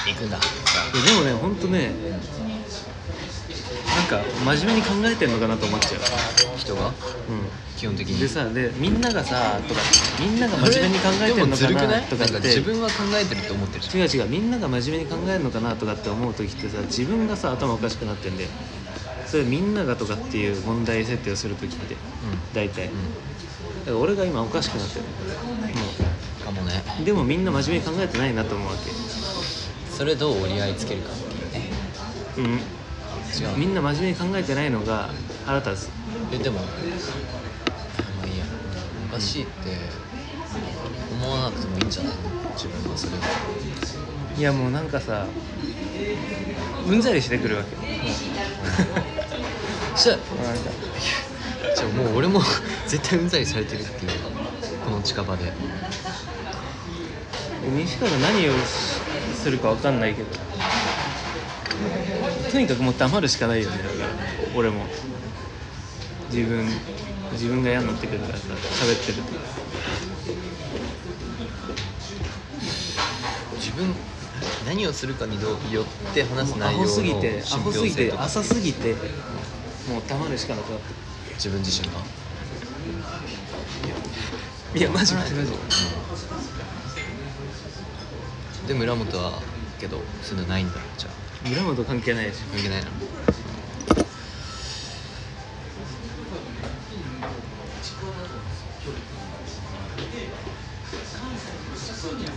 [0.05, 0.37] 行くんだ。
[0.37, 0.39] い
[0.95, 1.89] やでもねほんとね
[3.95, 4.21] なんか
[4.55, 6.01] 真面目に考えてんのかなと思っちゃう。
[6.55, 6.89] 人が？
[6.89, 6.91] う
[7.77, 8.17] 基本的に。
[8.17, 9.81] んでさでみんながさとか
[10.19, 14.05] みんなが真面目に考えてんのかなとかなんかって自分は考えてると思ってるじゃん。
[14.05, 18.49] 違う違うみんなが真面目に考えるのかなとかって思う時ってさ自分がさ頭おかしくなってんだよ
[19.27, 21.95] それみんながとかっていう問題設定をする時って
[22.53, 25.05] 大体、だから俺が今おかしくなってる。
[25.05, 26.83] うんかもね。
[26.97, 28.73] もうでもみんな真面目に考えてないなと思うわ
[29.91, 31.69] それどう折り合いつけるかっていうね。
[32.35, 32.49] けうん。
[32.53, 35.09] 違うみんな真面目に考えてないのが
[35.45, 35.89] 腹立つ。
[36.31, 36.65] えでもま
[38.23, 38.45] あいいや。
[39.09, 39.51] おかしいって
[41.11, 42.13] 思わなくてもいいんじゃない？
[42.13, 42.19] の
[42.55, 43.23] 自分はそれは
[44.37, 45.25] いやもうなんかさ
[46.87, 47.75] うんざりしてくるわけ
[49.95, 50.69] じゃあなんか
[51.75, 52.41] じゃあもう俺も
[52.85, 54.11] 絶対うんざりされてるっていう
[54.85, 55.51] この近場で。
[57.77, 58.51] 西川が何を
[59.41, 60.29] するかわかんないけど。
[62.51, 63.77] とにかくもう黙るしかないよね。
[63.77, 64.09] だから
[64.55, 64.85] 俺も。
[66.31, 66.67] 自分
[67.31, 69.23] 自分が嫌になってくるからさ喋ってると。
[73.55, 73.95] 自分
[74.65, 78.95] 何をするかによって話す内容のすぎてア信ホすぎて浅すぎて
[79.89, 80.93] もう黙るしかなくなって
[81.35, 81.99] 自分自身が？
[84.73, 85.51] いやマジマジマジ。
[88.67, 89.41] で村本は
[89.79, 91.13] けどそういうのないんだじゃあ。
[91.47, 92.41] 村本関係ないし。
[92.51, 92.87] 関係ないな。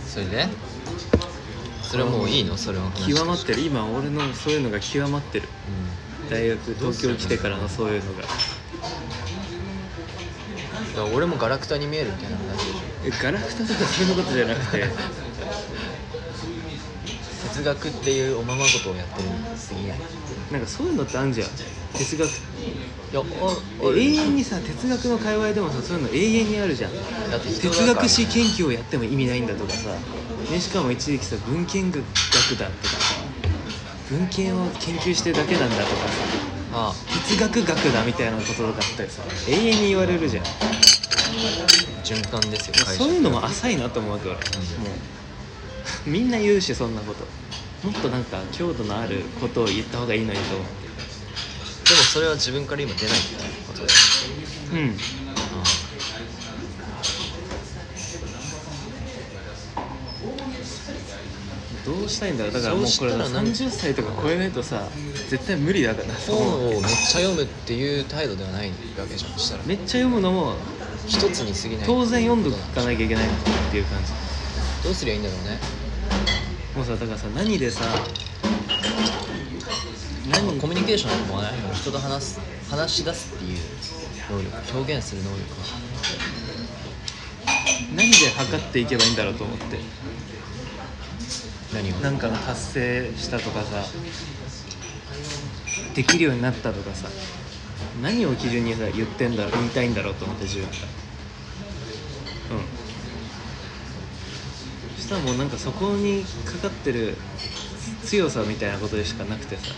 [0.05, 0.47] それで？
[1.81, 2.57] それはもういいの？
[2.57, 3.61] それは話極まってる。
[3.61, 5.49] 今俺のそういうのが極まってる。
[5.67, 8.21] うん大学東京来てからのそういうのが。
[8.21, 8.31] だか
[10.95, 12.79] ら俺もガラクタに見えるみたいな話でしょ。
[13.05, 14.87] えガラクタとかそういうことじゃなくて。
[17.59, 19.99] 哲学っていうおままごとをやってるに過ぎない。
[20.51, 21.49] なんかそういうのってあんじゃん。
[21.97, 22.29] 哲学。
[22.29, 22.31] い
[23.15, 23.23] やあ
[23.81, 26.91] 永遠にさ哲学の界隈でもさそういうの永遠にあるじゃん。
[27.31, 27.93] だって人哲だから。
[27.95, 29.89] 学史研究をやっても意味ないんだとかさ。
[30.51, 32.93] ねしかも一時期さ文献学だとか。
[32.95, 33.08] さ
[34.09, 36.49] 文献を研究してるだけなんだとかさ。
[36.71, 36.93] あ
[37.27, 39.23] 哲学学だみたいなこととかあったりさ。
[39.47, 40.43] 永遠に言われるじゃん。
[42.03, 44.35] 循環ですよそういうのも浅いなと思うわけ俺。
[44.35, 44.43] もう。
[46.09, 47.25] みんな言うしそんなこと。
[47.87, 50.79] もっとなんか強度のあることを言った方がいいのにと思って。
[51.89, 53.35] でもそれは自分から今出ないって
[53.67, 53.87] ことで
[54.73, 54.97] うん
[62.09, 62.43] したいんだ。
[62.43, 64.87] ろうだからもうこれそうしたら何30歳とか超えないとさ
[65.29, 66.13] 絶対無理だから。
[66.15, 66.89] 本をめっちゃ
[67.19, 68.75] 読むっていう態度ではないわ
[69.07, 69.63] けじゃんしたら。
[69.63, 70.55] めっちゃ読むのも
[71.07, 71.85] 一つに過ぎない。
[71.85, 73.29] 当然読んどかなきゃいけないっ
[73.71, 74.11] ていう感じ。
[74.83, 75.59] どうすりゃいいんだろうね。
[76.75, 77.81] もうさだからさ何でさ
[80.31, 80.59] 何？
[80.59, 82.39] コミュニケーションもないの人と話す
[82.69, 83.57] 話し出すっていう
[84.31, 85.41] 能力表現する能力
[87.95, 89.77] 何で測っていけばいいんだろうと思って
[91.73, 93.83] 何をなんかの達成したとかさ。
[95.95, 97.09] できるようになったとかさ。
[98.01, 100.71] 何を基準にさ言ってんだろう言いたいんだろうと思って自分が。
[100.71, 100.75] うん。
[104.95, 107.15] そしたらもうなんかそこにかかってる
[108.05, 109.73] 強さみたいなことでしかなくてさ。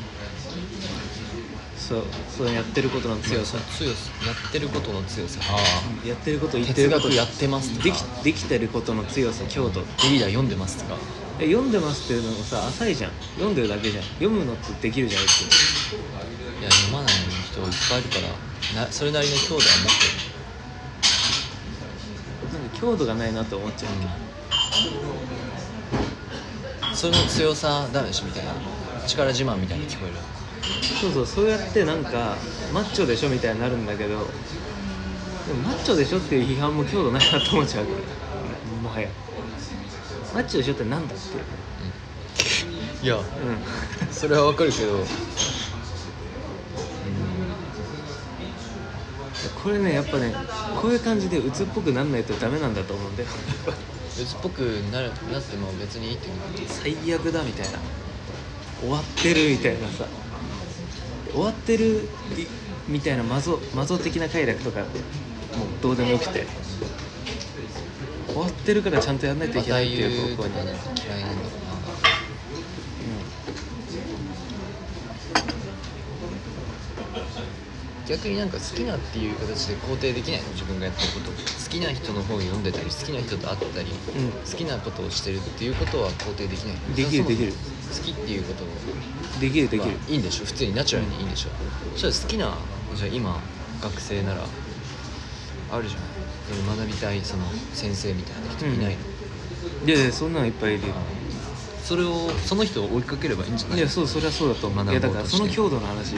[1.78, 2.04] そう
[2.38, 3.58] そうやってることの強さ。
[3.78, 5.42] 強さやってることの強さ。
[5.50, 5.56] あ
[6.04, 7.10] あやってること言ってること。
[7.10, 7.84] 哲学やってますとか。
[7.84, 10.98] できできてることの強さ強度デリダ読んでますとか。
[11.00, 13.12] え読んでますっていうのもさ浅いじゃん。
[13.36, 14.04] 読んでるだけじゃん。
[14.04, 15.48] 読むのってできるじゃん別に
[16.62, 18.16] いや読まない人いっぱいいるか
[18.76, 19.94] らなそれなりの強度は持っ
[22.52, 23.92] てなんか強度がないなと思っちゃう、
[26.92, 28.54] る、それの強さダメでしょみたいな。
[29.08, 30.16] 力自慢みたいに聞こえる。
[31.02, 32.38] そうそうそうやってなんか
[32.74, 34.26] マッチョでしょみたいになるんだけどでも
[35.64, 37.98] マッチョでしょっていう批判も強度ないなと思っちゃうから
[38.84, 39.10] もはや
[40.34, 43.24] マッチョでしょってなんだっていやうん。
[44.12, 45.06] それはわかるけど。
[49.64, 50.34] これねやっぱね
[50.82, 53.30] こういう感じで鬱っぽくなんないとダメなんだと思うんだよ。
[54.22, 54.60] 鬱っぽく
[54.92, 56.64] なるなっても別にいいってこと？
[56.68, 57.80] 最悪だみたいな。
[58.80, 60.06] 終わってるみたいなさ。
[61.32, 62.10] 終わってる
[62.88, 64.88] みたいなマゾマゾ的な快楽とかもう
[65.82, 66.46] どうでもよくて
[68.34, 70.64] 終わってるからちゃんとやんないといけないっていう方向に、嫌
[71.20, 71.72] いなんだろうな
[78.08, 81.38] 逆になんか好きなっていう形で肯定できないの自分がやってること好
[81.70, 88.66] きな人の本読んでたり好きな人と会ったり、うん好きなことをしてるっていうことは肯定できないできるできる好きっていうこと
[89.40, 91.50] できるできるいいんでしょ普通にナチュラルにいいんでしょ、
[91.96, 92.58] そしたら好きな
[92.96, 93.40] じゃあ今
[93.82, 94.42] 学生なら
[95.72, 96.11] あるじゃない
[96.76, 97.44] 学びたいその
[97.74, 100.94] 先生みたいな人いないの、いやいやそんなのいっぱいいるよ。
[101.84, 103.80] それをその人を追いかければいいんじゃない？
[103.80, 104.86] いやそうそれはそうだと思う。
[104.90, 106.16] いやだからその強度の話。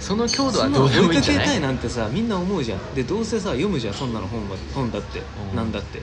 [0.00, 1.16] その強度はどうでも追いかけい？
[1.16, 1.46] いんじゃない？
[1.46, 2.94] たいなんてさみんな思うじゃん。
[2.94, 5.56] でどうせさ読むじゃんそんなの本は本だって、うん。
[5.56, 6.00] なんだって。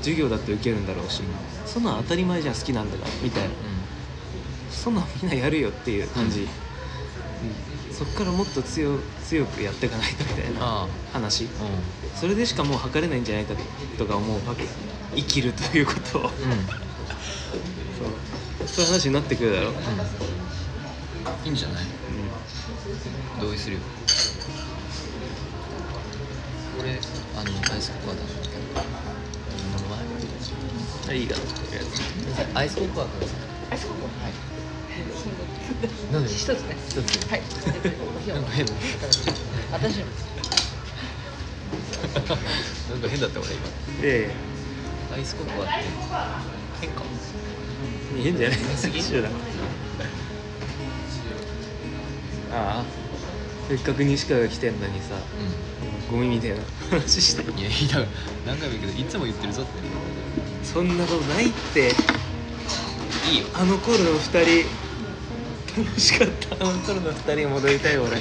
[0.00, 1.22] 授業だって受けるんだろうし。
[1.66, 3.50] そんなの当たり前じゃん好きなんだからみたいな。
[4.70, 6.48] そんなんみんなやるよっていう感じ、うん
[7.98, 11.46] そっからもっと強強くやっていかないとみたいなあ話。
[11.46, 11.48] あ
[12.16, 13.54] それでしかもう測れないんじゃないか
[13.98, 14.64] とか思うわけ
[15.16, 16.22] 生きるということを。
[16.22, 16.28] うん。
[16.52, 18.68] うんそう。
[18.68, 19.82] そういう話になってくるだろ、うん、うん
[21.44, 21.84] いいんじゃない？
[23.40, 23.82] 同意するよ。
[26.80, 28.20] 俺あのアイスココアだ
[31.08, 31.36] あいいが
[32.54, 33.38] アイスココアください
[33.72, 34.32] アイスココアはい
[36.12, 36.30] なんで？
[36.30, 36.76] 一つね。
[36.88, 37.30] 一つ。
[37.30, 37.42] はい。
[38.28, 38.72] なんか変な
[39.70, 40.06] 私の
[42.90, 43.68] なんか変だった俺今。
[44.02, 44.34] え
[45.14, 45.72] アイスココアって。
[46.80, 47.02] 変か
[48.18, 48.58] え変じゃない。
[48.58, 49.28] 変すぎだ。
[52.50, 52.84] ああ。
[53.68, 55.14] せっかく西川が来てんのにさ
[56.08, 56.56] うゴミみたいな
[56.90, 57.42] 話して。
[57.42, 58.06] んいやいいだから
[58.46, 59.72] 何回も言うけどいつも言ってるぞって
[60.66, 61.92] そんなことないって。
[63.30, 63.46] いいよ。
[63.52, 64.87] あの頃の二人
[65.84, 66.56] 楽しかった。
[66.56, 68.16] あの頃の二人に戻りたい俺。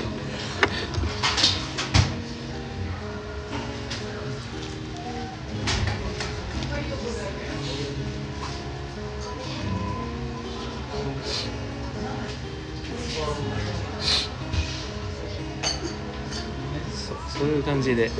[16.91, 18.09] そそういう感じで。
[18.09, 18.13] そ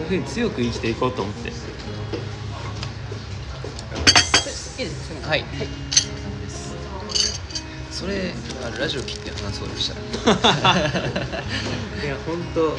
[0.00, 1.48] ういうふうに強く生きていこうと思って。
[1.48, 1.54] いい
[4.84, 5.26] ですね。
[5.26, 5.44] はい。
[5.44, 5.81] そ
[8.82, 9.94] ラジオ切って話そうでした
[10.28, 10.76] ら。
[12.02, 12.76] いや本当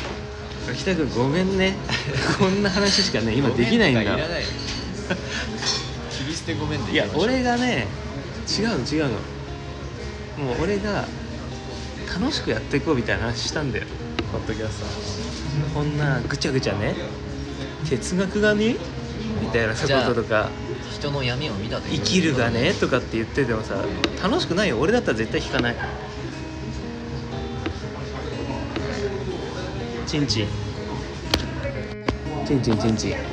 [0.70, 1.78] 秋田君ごめんね。
[2.38, 4.18] こんな話しかね今できないんだ。
[6.12, 7.88] 切り捨てごめんでいや俺がね
[8.50, 9.12] 違うの違うの。
[10.46, 11.06] もう俺が
[12.14, 13.86] 楽しくやっていこうみたいな話したんだよ。
[14.30, 14.86] ポッドキャスト。
[15.74, 16.98] こんなぐちゃぐちゃね。
[17.90, 18.80] 哲学がねみ
[19.54, 20.50] たいなこととか。
[20.92, 23.84] 人の闇を見た生きるがねとかって言っててもさ
[24.22, 24.80] 楽しくないよ。
[24.80, 25.76] 俺だったら絶対弾かない。
[30.08, 30.48] チンチン。
[32.46, 33.33] チンチンチンチン